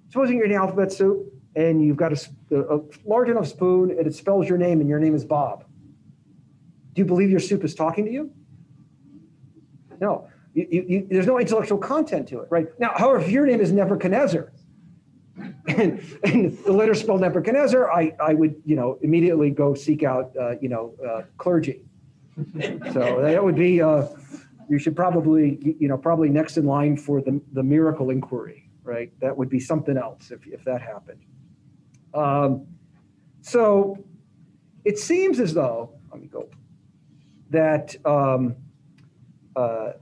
[0.10, 4.16] Supposing you're eating alphabet soup and you've got a, a, large enough spoon and it
[4.16, 5.66] spells your name and your name is Bob.
[6.94, 8.32] Do you believe your soup is talking to you?
[10.00, 10.30] No.
[10.54, 12.68] You, you, you, there's no intellectual content to it, right?
[12.80, 14.52] Now, however, if your name is Nebuchadnezzar,
[15.68, 20.32] and, and the letter spelled Nebuchadnezzar, I, I would, you know, immediately go seek out,
[20.40, 21.84] uh, you know, uh, clergy.
[22.94, 24.08] So that would be, uh,
[24.70, 29.12] you should probably, you know, probably next in line for the, the miracle inquiry, right?
[29.20, 31.22] That would be something else if, if that happened.
[32.14, 32.68] Um,
[33.42, 34.04] so
[34.86, 36.50] it seems as though, let me go,
[37.50, 38.56] that um,
[39.56, 39.94] uh,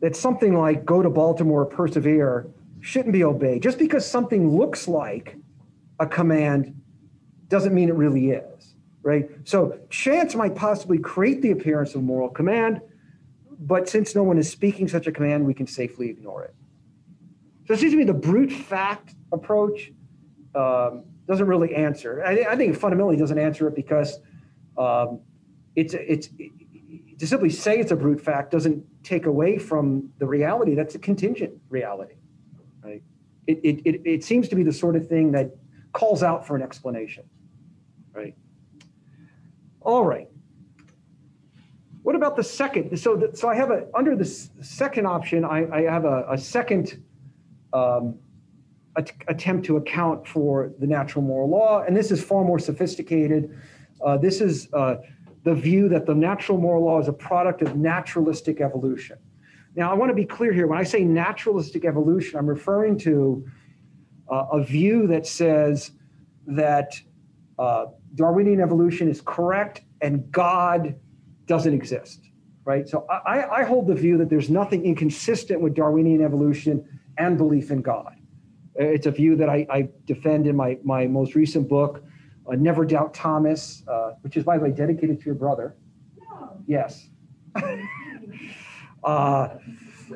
[0.00, 2.46] that something like go to Baltimore, persevere,
[2.80, 3.62] shouldn't be obeyed.
[3.62, 5.36] Just because something looks like
[5.98, 6.80] a command
[7.48, 8.57] doesn't mean it really is,
[9.08, 9.30] right?
[9.44, 12.82] So chance might possibly create the appearance of moral command,
[13.58, 16.54] but since no one is speaking such a command, we can safely ignore it.
[17.66, 19.92] So it seems to me the brute fact approach
[20.54, 22.22] um, doesn't really answer.
[22.22, 24.20] I, I, think it fundamentally doesn't answer it because
[24.76, 25.20] um,
[25.74, 30.26] it's it's it, to simply say it's a brute fact doesn't take away from the
[30.26, 30.74] reality.
[30.74, 32.16] That's a contingent reality,
[32.84, 33.02] right?
[33.46, 35.56] It, it, it, it seems to be the sort of thing that
[35.92, 37.24] calls out for an explanation,
[38.12, 38.34] right?
[39.80, 40.28] All right.
[42.02, 42.96] What about the second?
[42.98, 46.38] So, the, so I have a under the second option, I, I have a, a
[46.38, 47.02] second
[47.72, 48.18] um,
[48.96, 53.56] attempt to account for the natural moral law, and this is far more sophisticated.
[54.04, 54.96] Uh, this is uh,
[55.44, 59.18] the view that the natural moral law is a product of naturalistic evolution.
[59.76, 60.66] Now, I want to be clear here.
[60.66, 63.46] When I say naturalistic evolution, I'm referring to
[64.30, 65.92] uh, a view that says
[66.46, 67.00] that
[67.58, 67.86] uh,
[68.18, 70.96] Darwinian evolution is correct and God
[71.46, 72.20] doesn't exist,
[72.64, 72.88] right?
[72.88, 76.84] So I, I hold the view that there's nothing inconsistent with Darwinian evolution
[77.16, 78.16] and belief in God.
[78.74, 82.02] It's a view that I, I defend in my, my most recent book,
[82.50, 85.76] uh, Never Doubt Thomas, uh, which is, by the way, dedicated to your brother.
[86.18, 86.60] No.
[86.66, 87.08] Yes.
[89.04, 89.48] uh,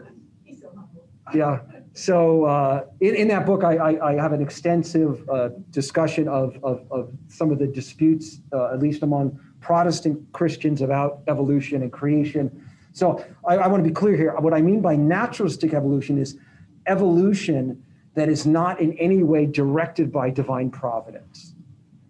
[1.34, 1.60] yeah.
[1.94, 6.58] So uh, in, in that book, I, I, I have an extensive uh, discussion of,
[6.62, 11.92] of, of, some of the disputes, uh, at least among Protestant Christians about evolution and
[11.92, 12.66] creation.
[12.92, 14.34] So I, I want to be clear here.
[14.36, 16.38] What I mean by naturalistic evolution is
[16.86, 17.82] evolution
[18.14, 21.54] that is not in any way directed by divine providence.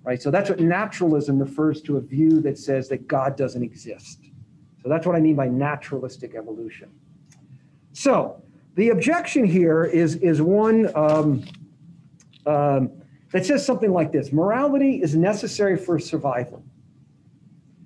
[0.05, 0.21] Right?
[0.21, 4.18] So that's what naturalism refers to a view that says that God doesn't exist.
[4.83, 6.90] So that's what I mean by naturalistic evolution.
[7.92, 8.42] So
[8.74, 11.44] the objection here is, is one um,
[12.46, 12.90] um,
[13.32, 16.64] that says something like this morality is necessary for survival.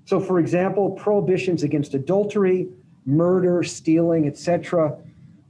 [0.05, 2.68] So, for example, prohibitions against adultery,
[3.05, 4.96] murder, stealing, etc.,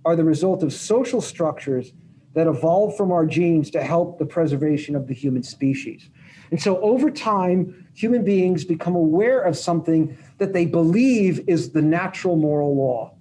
[0.05, 1.93] are the result of social structures
[2.33, 6.09] that evolved from our genes to help the preservation of the human species.
[6.51, 11.83] And so, over time, human beings become aware of something that they believe is the
[11.83, 13.15] natural moral law.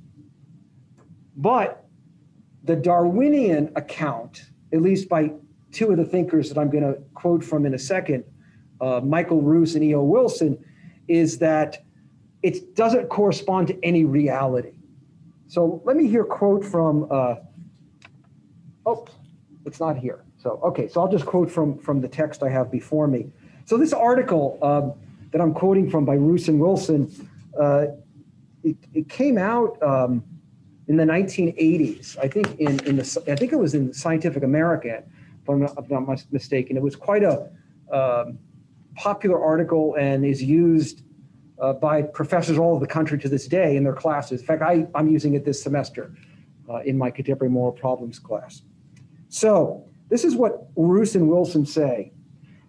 [1.36, 1.85] But
[2.65, 5.32] the Darwinian account, at least by
[5.71, 8.23] two of the thinkers that I'm going to quote from in a second,
[8.82, 10.04] uh, Michael Ruse and E.O.
[10.04, 10.63] Wilson,
[11.08, 11.84] is that
[12.41, 14.73] it doesn't correspond to any reality.
[15.47, 17.36] So let me hear quote from, uh,
[18.86, 19.06] oh,
[19.65, 20.23] it's not here.
[20.38, 23.32] So, okay, so I'll just quote from, from the text I have before me.
[23.65, 24.89] So this article uh,
[25.32, 27.12] that I'm quoting from by Ruse and Wilson,
[27.60, 27.88] uh,
[28.63, 30.23] it, it, came out um,
[30.88, 32.17] in the 1980s.
[32.17, 35.04] I think in, in the, I think it was in Scientific American,
[35.41, 36.78] if I'm not, if I'm not mistaken.
[36.78, 37.50] It was quite a
[37.91, 38.38] um,
[38.95, 41.02] popular article and is used
[41.60, 44.41] uh, by professors all over the country to this day in their classes.
[44.41, 46.13] In fact, I, I'm using it this semester
[46.69, 48.62] uh, in my contemporary moral problems class.
[49.30, 52.12] So, this is what Ruse and Wilson say.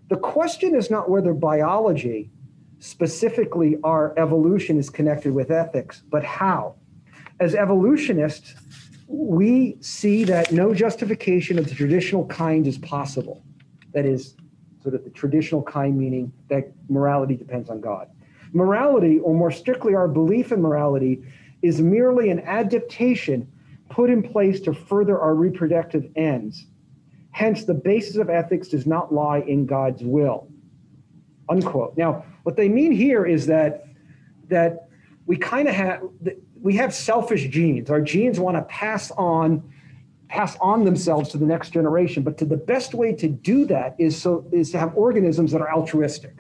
[0.09, 2.31] The question is not whether biology,
[2.79, 6.77] specifically our evolution, is connected with ethics, but how.
[7.39, 8.55] As evolutionists,
[9.09, 13.45] we see that no justification of the traditional kind is possible.
[13.93, 14.35] That is,
[14.83, 18.09] sort of the traditional kind, meaning that morality depends on God.
[18.53, 21.23] Morality, or more strictly, our belief in morality,
[21.63, 23.51] is merely an adaptation
[23.91, 26.67] put in place to further our reproductive ends.
[27.31, 30.49] Hence, the basis of ethics does not lie in God's will.
[31.49, 31.97] Unquote.
[31.97, 33.85] Now, what they mean here is that
[34.49, 34.89] that
[35.27, 36.03] we kind of have
[36.63, 37.91] we have selfish genes.
[37.91, 39.63] Our genes want to pass on
[40.29, 42.23] pass on themselves to the next generation.
[42.25, 45.61] But to the best way to do that is so is to have organisms that
[45.61, 46.35] are altruistic,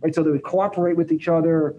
[0.00, 0.14] right?
[0.14, 1.76] So that we cooperate with each other,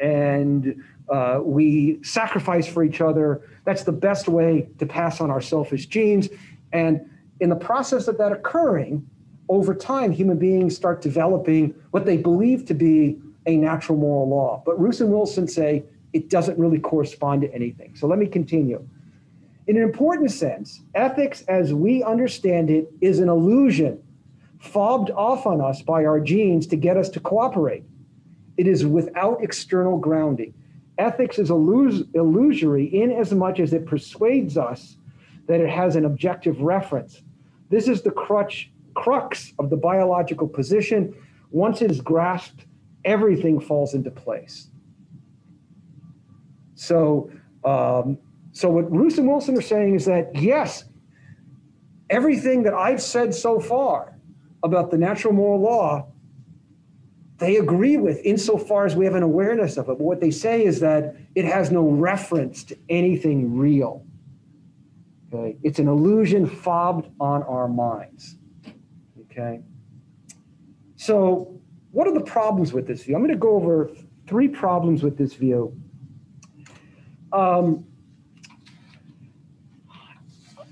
[0.00, 3.42] and uh, we sacrifice for each other.
[3.64, 6.28] That's the best way to pass on our selfish genes.
[6.72, 7.08] And
[7.40, 9.08] in the process of that occurring,
[9.48, 14.62] over time, human beings start developing what they believe to be a natural moral law.
[14.64, 17.94] But Ruse and Wilson say it doesn't really correspond to anything.
[17.96, 18.86] So let me continue.
[19.66, 24.02] In an important sense, ethics as we understand it is an illusion
[24.58, 27.84] fobbed off on us by our genes to get us to cooperate.
[28.56, 30.52] It is without external grounding.
[30.98, 34.96] Ethics is illus- illusory in as much as it persuades us
[35.46, 37.22] that it has an objective reference.
[37.70, 41.14] This is the crutch, crux of the biological position.
[41.50, 42.66] Once it is grasped,
[43.04, 44.68] everything falls into place.
[46.80, 47.30] So,
[47.62, 48.16] um,
[48.52, 50.84] so what Ruse and Wilson are saying is that yes,
[52.08, 54.16] everything that I've said so far
[54.62, 56.06] about the natural moral law,
[57.36, 59.98] they agree with insofar as we have an awareness of it.
[59.98, 64.02] But what they say is that it has no reference to anything real.
[65.32, 68.36] Okay, it's an illusion fobbed on our minds.
[69.30, 69.60] Okay,
[70.96, 73.16] so what are the problems with this view?
[73.16, 73.90] I'm going to go over
[74.26, 75.78] three problems with this view.
[77.32, 77.84] Um,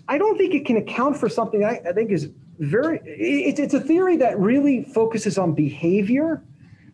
[0.08, 3.74] I don't think it can account for something I, I think is very, it, it's
[3.74, 6.42] a theory that really focuses on behavior,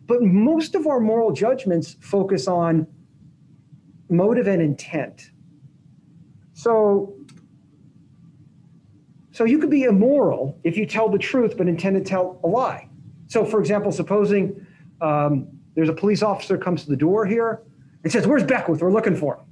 [0.06, 2.86] but most of our moral judgments focus on
[4.10, 5.30] motive and intent.
[6.52, 7.14] So,
[9.32, 12.46] so you could be immoral if you tell the truth but intend to tell a
[12.46, 12.88] lie.
[13.26, 14.66] So, for example, supposing
[15.00, 17.62] um, there's a police officer comes to the door here
[18.02, 18.80] and says, "Where's Beckwith?
[18.80, 19.44] We're looking for him."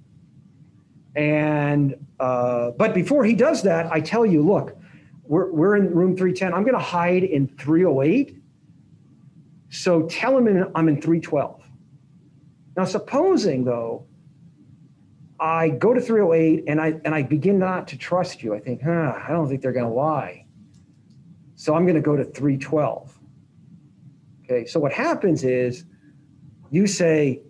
[1.14, 4.76] And uh, but before he does that, I tell you, look,
[5.24, 6.54] we're, we're in room 310.
[6.54, 8.36] I'm going to hide in 308.
[9.70, 11.62] So tell him in, I'm in 312.
[12.76, 14.06] Now, supposing though,
[15.38, 18.54] I go to 308 and I and I begin not to trust you.
[18.54, 20.46] I think, huh, I don't think they're going to lie.
[21.56, 23.18] So I'm going to go to 312.
[24.44, 24.66] Okay.
[24.66, 25.84] So what happens is
[26.70, 27.42] you say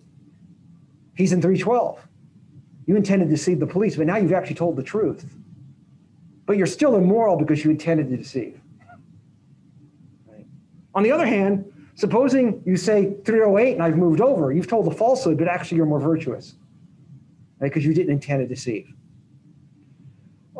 [1.14, 2.08] he's in 312.
[2.92, 5.24] You intended to deceive the police, but now you've actually told the truth.
[6.44, 8.60] But you're still immoral because you intended to deceive.
[10.28, 10.44] Right?
[10.94, 11.64] On the other hand,
[11.94, 15.86] supposing you say 308 and I've moved over, you've told the falsehood, but actually you're
[15.86, 16.56] more virtuous.
[17.60, 17.84] Because right?
[17.86, 18.92] you didn't intend to deceive.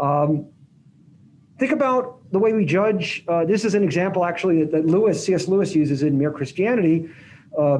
[0.01, 0.47] Um,
[1.59, 3.26] think about the way we judge.
[3.28, 5.49] Uh, this is an example, actually, that, that, Lewis, C.S.
[5.49, 7.11] Lewis uses in Mere Christianity.
[7.59, 7.74] Uh,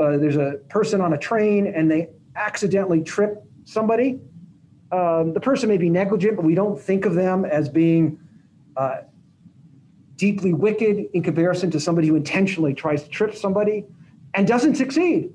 [0.00, 4.20] uh, there's a person on a train and they accidentally trip somebody.
[4.90, 8.20] Um, the person may be negligent, but we don't think of them as being
[8.76, 9.02] uh,
[10.16, 13.84] deeply wicked in comparison to somebody who intentionally tries to trip somebody
[14.34, 15.32] and doesn't succeed.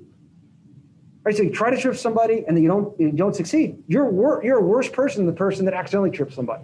[1.24, 1.36] Right?
[1.36, 3.84] So you try to trip somebody and then you don't you don't succeed.
[3.88, 6.64] You're wor- you're a worse person than the person that accidentally tripped somebody.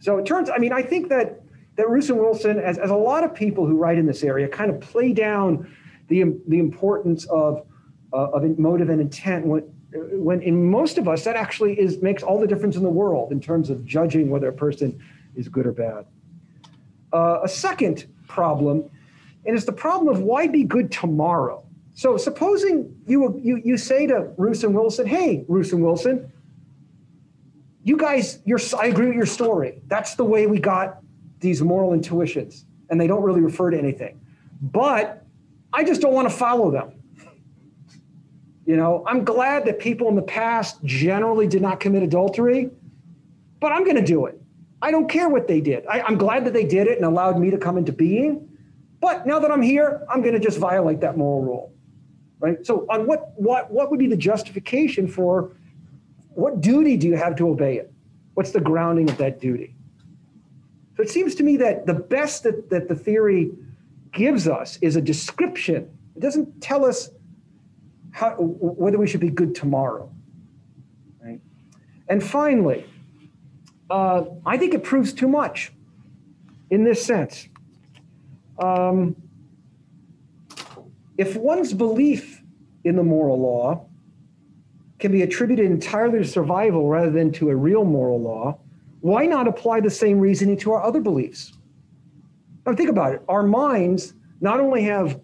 [0.00, 0.48] So it turns.
[0.48, 1.42] I mean, I think that
[1.76, 4.48] that Ruse and Wilson, as, as a lot of people who write in this area,
[4.48, 5.70] kind of play down
[6.08, 7.66] the the importance of
[8.12, 12.22] uh, of motive and intent when when in most of us that actually is makes
[12.22, 14.98] all the difference in the world in terms of judging whether a person
[15.34, 16.06] is good or bad.
[17.12, 18.90] Uh, a second problem,
[19.44, 21.64] and it's the problem of why be good tomorrow.
[21.94, 26.30] So supposing you you you say to Ruse and Wilson, "Hey, Ruse and Wilson,
[27.84, 28.40] you guys,
[28.76, 29.80] I agree with your story.
[29.86, 30.98] That's the way we got
[31.38, 34.20] these moral intuitions, and they don't really refer to anything.
[34.60, 35.24] But
[35.72, 36.92] I just don't want to follow them.
[38.66, 42.70] You know, I'm glad that people in the past generally did not commit adultery,
[43.60, 44.40] but I'm going to do it.
[44.82, 45.86] I don't care what they did.
[45.86, 48.48] I, I'm glad that they did it and allowed me to come into being.
[49.00, 51.72] But now that I'm here, I'm going to just violate that moral rule
[52.38, 52.64] right?
[52.64, 55.52] So on what what what would be the justification for
[56.30, 57.92] what duty do you have to obey it?
[58.34, 59.74] What's the grounding of that duty?
[60.96, 63.52] So it seems to me that the best that, that the theory
[64.12, 65.90] gives us is a description.
[66.14, 67.10] It doesn't tell us
[68.16, 70.10] how, whether we should be good tomorrow.
[71.22, 71.38] Right?
[72.08, 72.86] And finally,
[73.90, 75.70] uh, I think it proves too much
[76.70, 77.46] in this sense.
[78.58, 79.16] Um,
[81.18, 82.42] if one's belief
[82.84, 83.86] in the moral law
[84.98, 88.58] can be attributed entirely to survival rather than to a real moral law,
[89.00, 91.52] why not apply the same reasoning to our other beliefs?
[92.64, 93.22] Now, think about it.
[93.28, 95.20] Our minds not only have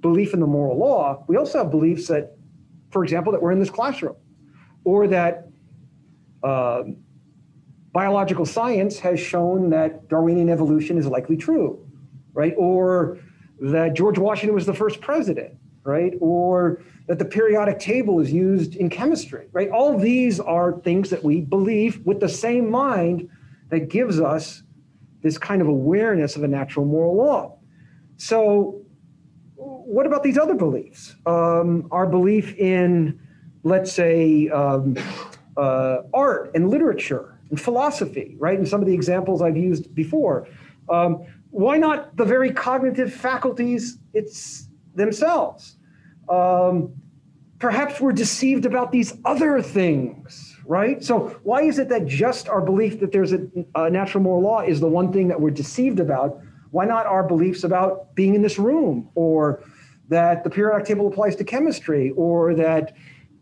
[0.00, 2.36] belief in the moral law, we also have beliefs that,
[2.90, 4.16] for example, that we're in this classroom,
[4.84, 5.48] or that
[6.42, 6.82] uh,
[7.92, 11.86] biological science has shown that Darwinian evolution is likely true,
[12.32, 12.54] right?
[12.56, 13.18] Or
[13.60, 16.14] that George Washington was the first president, right?
[16.20, 19.68] Or that the periodic table is used in chemistry, right?
[19.70, 23.28] All these are things that we believe with the same mind
[23.68, 24.62] that gives us
[25.22, 27.58] this kind of awareness of a natural moral law.
[28.16, 28.79] So,
[29.90, 31.16] what about these other beliefs?
[31.26, 33.18] Um, our belief in,
[33.64, 34.96] let's say, um,
[35.56, 38.56] uh, art and literature and philosophy, right?
[38.56, 40.46] And some of the examples I've used before.
[40.88, 45.76] Um, why not the very cognitive faculties it's themselves?
[46.28, 46.94] Um,
[47.58, 51.02] perhaps we're deceived about these other things, right?
[51.02, 54.60] So why is it that just our belief that there's a, a natural moral law
[54.60, 56.38] is the one thing that we're deceived about?
[56.70, 59.64] Why not our beliefs about being in this room, or
[60.10, 62.94] that the periodic table applies to chemistry, or that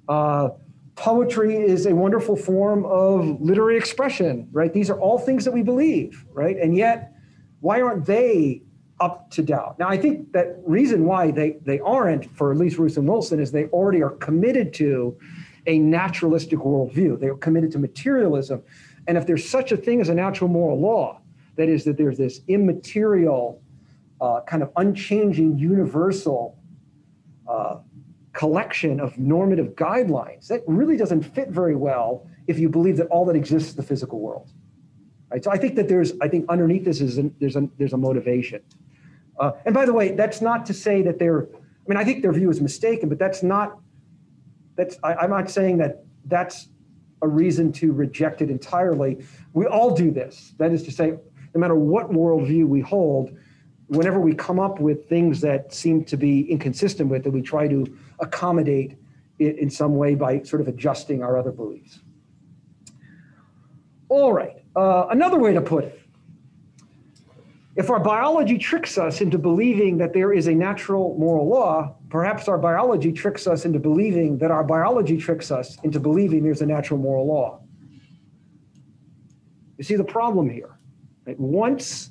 [0.08, 0.50] uh,
[0.94, 4.72] poetry is a wonderful form of literary expression, right?
[4.72, 6.56] These are all things that we believe, right?
[6.56, 7.12] And yet
[7.60, 8.62] why aren't they
[9.00, 9.78] up to doubt?
[9.78, 13.40] Now, I think that reason why they, they aren't, for at least Ruse and Wilson,
[13.40, 15.18] is they already are committed to
[15.66, 17.18] a naturalistic worldview.
[17.18, 18.62] They are committed to materialism.
[19.06, 21.20] And if there's such a thing as a natural moral law,
[21.56, 23.62] that is, that there's this immaterial,
[24.20, 26.58] uh, kind of unchanging, universal
[27.48, 27.76] uh,
[28.32, 33.24] collection of normative guidelines, that really doesn't fit very well if you believe that all
[33.24, 34.50] that exists is the physical world.
[35.30, 35.42] Right?
[35.44, 37.98] So I think that there's, I think underneath this is an, there's a there's a
[37.98, 38.62] motivation.
[39.38, 41.44] Uh, and by the way, that's not to say that they're.
[41.44, 43.78] I mean, I think their view is mistaken, but that's not.
[44.76, 46.68] That's I, I'm not saying that that's
[47.22, 49.24] a reason to reject it entirely.
[49.52, 50.54] We all do this.
[50.58, 51.10] That is to say,
[51.54, 53.36] no matter what worldview we hold,
[53.88, 57.68] whenever we come up with things that seem to be inconsistent with it, we try
[57.68, 57.86] to
[58.20, 58.96] accommodate
[59.38, 62.00] it in some way by sort of adjusting our other beliefs.
[64.08, 64.62] All right.
[64.74, 65.98] Uh, another way to put it
[67.78, 72.48] if our biology tricks us into believing that there is a natural moral law, perhaps
[72.48, 76.66] our biology tricks us into believing that our biology tricks us into believing there's a
[76.66, 77.60] natural moral law.
[79.76, 80.76] You see the problem here.
[81.24, 81.38] Right?
[81.38, 82.10] Once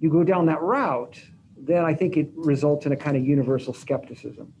[0.00, 1.20] you go down that route,
[1.56, 4.52] then I think it results in a kind of universal skepticism.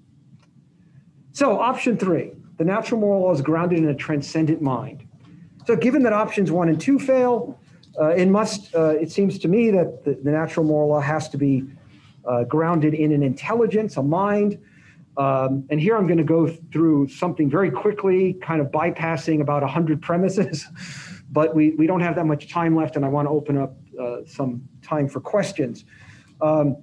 [1.32, 5.06] So, option three the natural moral law is grounded in a transcendent mind.
[5.66, 7.60] So given that options one and two fail,
[8.00, 11.28] uh, it must, uh, it seems to me that the, the, natural moral law has
[11.30, 11.64] to be
[12.24, 14.58] uh, grounded in an intelligence, a mind,
[15.16, 19.62] Um, and here I'm going to go through something very quickly, kind of bypassing about
[19.62, 20.66] 100 premises,
[21.30, 23.74] but we, we don't have that much time left, and I want to open up
[24.26, 25.84] some time for questions.
[26.40, 26.76] Um,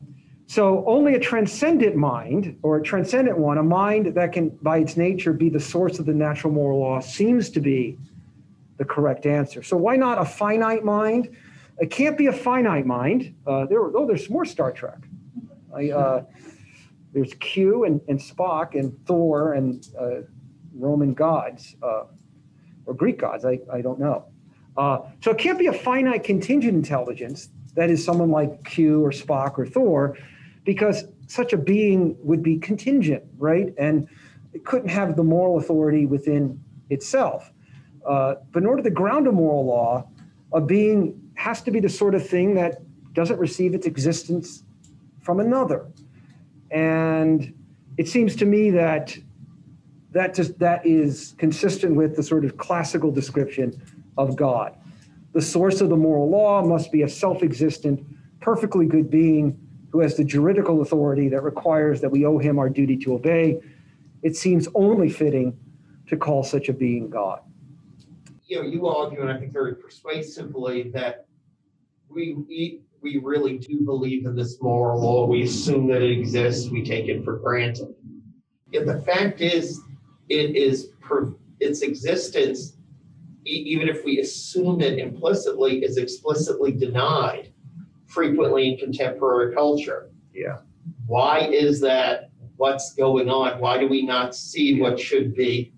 [0.45, 4.97] so, only a transcendent mind, or a transcendent one, a mind that can, by its
[4.97, 7.97] nature, be the source of the natural moral law, seems to be
[8.78, 9.64] the correct answer.
[9.64, 11.36] So, why not a finite mind?
[11.80, 13.34] It can't be a finite mind.
[13.47, 14.99] Uh, there, oh, there's more Star Trek.
[15.76, 16.24] I, uh,
[17.14, 20.22] there's Q and, and Spock and Thor and uh,
[20.76, 22.03] Roman gods uh,
[22.86, 23.45] or Greek gods.
[23.45, 24.26] I, I don't know.
[24.78, 29.11] Uh, so it can't be a finite contingent intelligence that is someone like Q or
[29.11, 30.17] Spock or Thor,
[30.63, 33.74] because such a being would be contingent, right?
[33.78, 34.07] And
[34.53, 36.59] it couldn't have the moral authority within
[36.89, 37.51] itself.
[38.07, 40.07] Uh, but in order to ground a moral law,
[40.53, 42.82] a being has to be the sort of thing that
[43.13, 44.63] doesn't receive its existence
[45.21, 45.88] from another.
[46.71, 47.53] And
[47.97, 49.17] it seems to me that
[50.11, 53.82] that, just, that is consistent with the sort of classical description
[54.18, 54.76] of God.
[55.34, 58.05] The source of the moral law must be a self existent,
[58.39, 59.59] perfectly good being
[59.91, 63.59] who has the juridical authority that requires that we owe him our duty to obey.
[64.22, 65.57] It seems only fitting
[66.07, 67.41] to call such a being God.
[68.45, 71.26] You know, you argue, and I think very persuasively, that
[72.09, 75.28] we, we we really do believe in this moral law.
[75.28, 76.70] We assume that it exists.
[76.70, 77.93] We take it for granted.
[78.72, 79.82] Yet the fact is,
[80.30, 82.78] it is per, its existence,
[83.45, 87.51] e- even if we assume it implicitly, is explicitly denied
[88.07, 90.09] frequently in contemporary culture.
[90.33, 90.57] Yeah.
[91.07, 92.29] Why is that?
[92.57, 93.59] What's going on?
[93.59, 95.73] Why do we not see what should be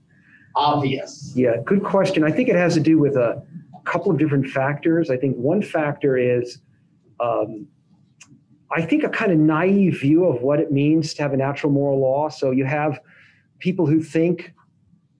[0.55, 1.31] obvious?
[1.35, 2.23] Yeah, good question.
[2.23, 3.41] I think it has to do with a
[3.85, 5.09] couple of different factors.
[5.09, 6.59] I think one factor is
[7.19, 7.67] um,
[8.71, 11.71] I think, a kind of naive view of what it means to have a natural
[11.71, 12.29] moral law.
[12.29, 12.99] So you have
[13.59, 14.53] people who think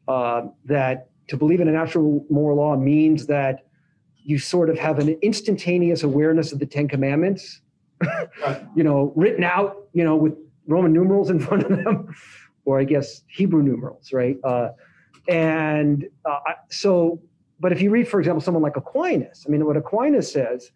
[0.07, 3.65] uh, that to believe in a natural moral law means that
[4.23, 7.61] you sort of have an instantaneous awareness of the Ten Commandments,
[8.75, 10.33] you know, written out, you know, with
[10.67, 12.13] Roman numerals in front of them,
[12.65, 14.37] or I guess Hebrew numerals, right?
[14.43, 14.69] Uh,
[15.27, 17.21] and uh, so,
[17.59, 20.71] but if you read, for example, someone like Aquinas, I mean, what Aquinas says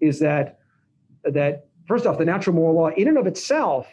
[0.00, 0.58] is that
[1.24, 3.88] that first off, the natural moral law in and of itself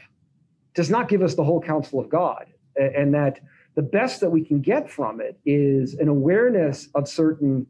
[0.73, 2.45] does not give us the whole counsel of God,
[2.75, 3.39] and that
[3.75, 7.65] the best that we can get from it is an awareness of certain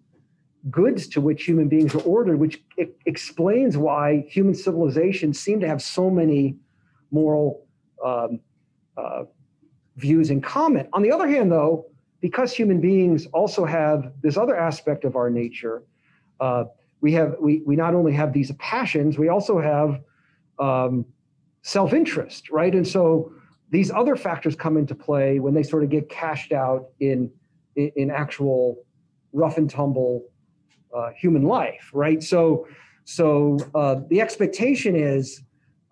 [0.70, 2.62] goods to which human beings are ordered, which
[3.06, 6.58] explains why human civilizations seem to have so many
[7.12, 7.66] moral
[8.04, 8.40] um,
[8.98, 9.24] uh,
[9.96, 10.88] views in common.
[10.94, 11.86] On the other hand, though,
[12.22, 15.84] because human beings also have this other aspect of our nature,
[16.40, 16.66] uh,
[17.02, 20.02] we have we we not only have these passions, we also have
[20.60, 21.06] um,
[21.62, 22.74] self-interest, right?
[22.74, 23.32] And so
[23.72, 27.32] these other factors come into play when they sort of get cashed out in
[27.76, 28.84] in, in actual
[29.34, 30.26] rough and tumble
[30.96, 32.22] uh, human life, right?
[32.24, 32.68] So
[33.06, 35.42] so uh, the expectation is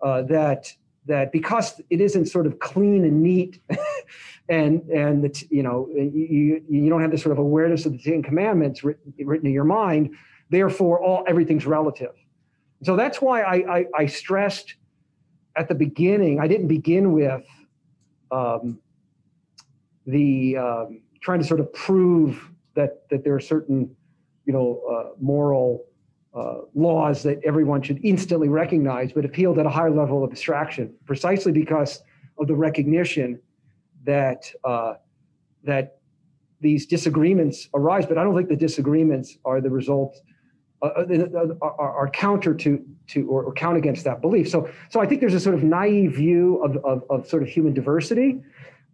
[0.02, 0.72] uh, that
[1.06, 3.60] that because it isn't sort of clean and neat
[4.48, 7.98] and and the, you know you you don't have this sort of awareness of the
[7.98, 10.14] Ten Commandments written, written in your mind
[10.50, 12.14] Therefore, all everything's relative.
[12.82, 14.74] So that's why I, I, I stressed
[15.56, 16.40] at the beginning.
[16.40, 17.44] I didn't begin with
[18.30, 18.78] um,
[20.06, 23.94] the um, trying to sort of prove that that there are certain,
[24.44, 25.84] you know, uh, moral
[26.34, 30.94] uh, laws that everyone should instantly recognize, but appealed at a higher level of abstraction,
[31.04, 32.02] precisely because
[32.38, 33.40] of the recognition
[34.04, 34.94] that uh,
[35.64, 35.98] that
[36.60, 38.06] these disagreements arise.
[38.06, 40.20] But I don't think the disagreements are the result
[40.80, 44.48] uh, uh, uh, are, are, counter to to or, or, count against that belief.
[44.48, 47.48] So so I think there's a sort of naive view of of, of sort of
[47.48, 48.40] human diversity.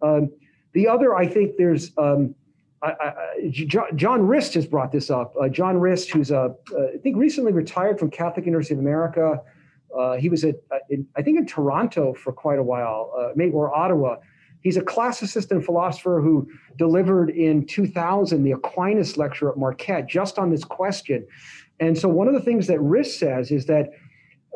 [0.01, 0.33] Um,
[0.73, 2.35] the other, I think there's um,
[2.83, 3.53] I, I,
[3.95, 5.35] John Rist has brought this up.
[5.39, 9.43] Uh, John Rist, who's a, uh, I think recently retired from Catholic University of America.
[9.95, 10.57] Uh, he was at
[10.89, 14.17] in, I think in Toronto for quite a while, maybe or Ottawa.
[14.63, 20.39] He's a classicist and philosopher who delivered in 2000 the Aquinas lecture at Marquette just
[20.39, 21.27] on this question.
[21.81, 23.91] And so, one of the things that Rist says is that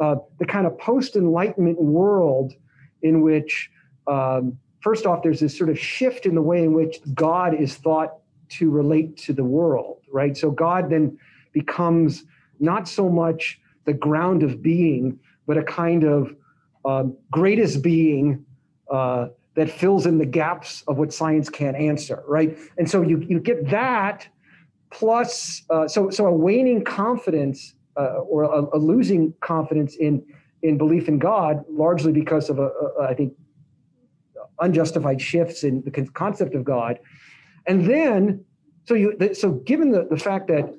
[0.00, 2.54] uh, the kind of post Enlightenment world
[3.02, 3.70] in which,
[4.06, 7.74] um, first off, there's this sort of shift in the way in which God is
[7.74, 8.18] thought
[8.50, 10.36] to relate to the world, right?
[10.36, 11.18] So, God then
[11.52, 12.24] becomes
[12.60, 16.34] not so much the ground of being, but a kind of
[16.84, 18.44] um, greatest being
[18.90, 22.56] uh, that fills in the gaps of what science can't answer, right?
[22.76, 24.28] And so you, you get that
[24.90, 30.24] plus uh, so so a waning confidence uh, or a, a, losing confidence in
[30.62, 32.70] in belief in God, largely because of a,
[33.00, 33.34] a I think
[34.60, 36.98] unjustified shifts in the concept of God.
[37.66, 38.44] And then,
[38.86, 40.74] so you, so given the, the fact that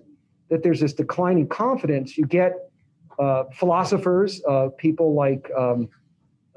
[0.50, 2.54] that there's this declining confidence, you get
[3.20, 5.88] uh, philosophers, uh, people like um,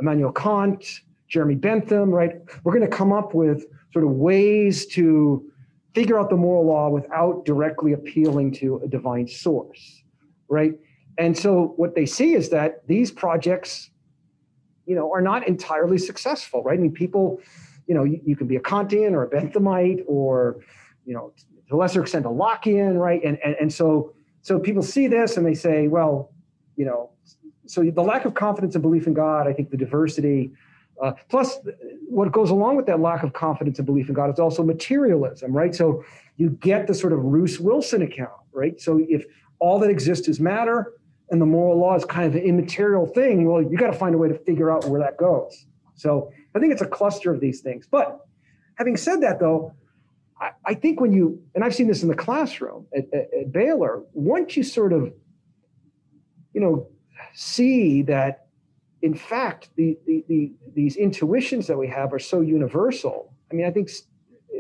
[0.01, 2.37] Immanuel Kant, Jeremy Bentham, right?
[2.65, 5.52] We're going to come up with sort of ways to
[5.95, 10.03] figure out the moral law without directly appealing to a divine source,
[10.49, 10.75] right?
[11.19, 13.91] And so what they see is that these projects,
[14.87, 16.79] you know, are not entirely successful, right?
[16.79, 17.41] I mean, people,
[17.87, 20.61] you know, you, you can be a Kantian or a Benthamite or,
[21.05, 21.33] you know,
[21.69, 23.23] to a lesser extent a Lockean, right?
[23.23, 26.33] And, and and so so people see this and they say, well,
[26.77, 27.11] you know,
[27.67, 30.53] so the lack of confidence and belief in God, I think the diversity,
[31.03, 31.59] uh, plus
[32.09, 35.53] what goes along with that lack of confidence and belief in God is also materialism,
[35.53, 35.75] right?
[35.75, 36.05] So
[36.37, 38.81] you get the sort of Ruse Wilson account, right?
[38.81, 39.25] So if
[39.59, 40.93] all that exists is matter,
[41.31, 44.15] and the moral law is kind of an immaterial thing, well, you got to find
[44.15, 45.67] a way to figure out where that goes.
[45.95, 47.89] So I think it's a cluster of these things.
[47.91, 48.21] But
[48.77, 49.75] having said that, though,
[50.39, 53.53] I, I think when you, and I've seen this in the classroom at, at, at
[53.53, 55.13] Baylor, once you sort of,
[56.53, 56.89] you know,
[57.33, 58.42] see that
[59.03, 63.35] in fact the, the, the, these intuitions that we have are so universal.
[63.51, 63.91] I mean, I think,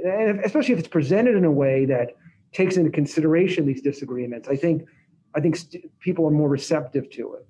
[0.04, 2.16] and especially if it's presented in a way that
[2.52, 4.84] takes into consideration these disagreements, I think
[5.34, 7.46] I think st- people are more receptive to it.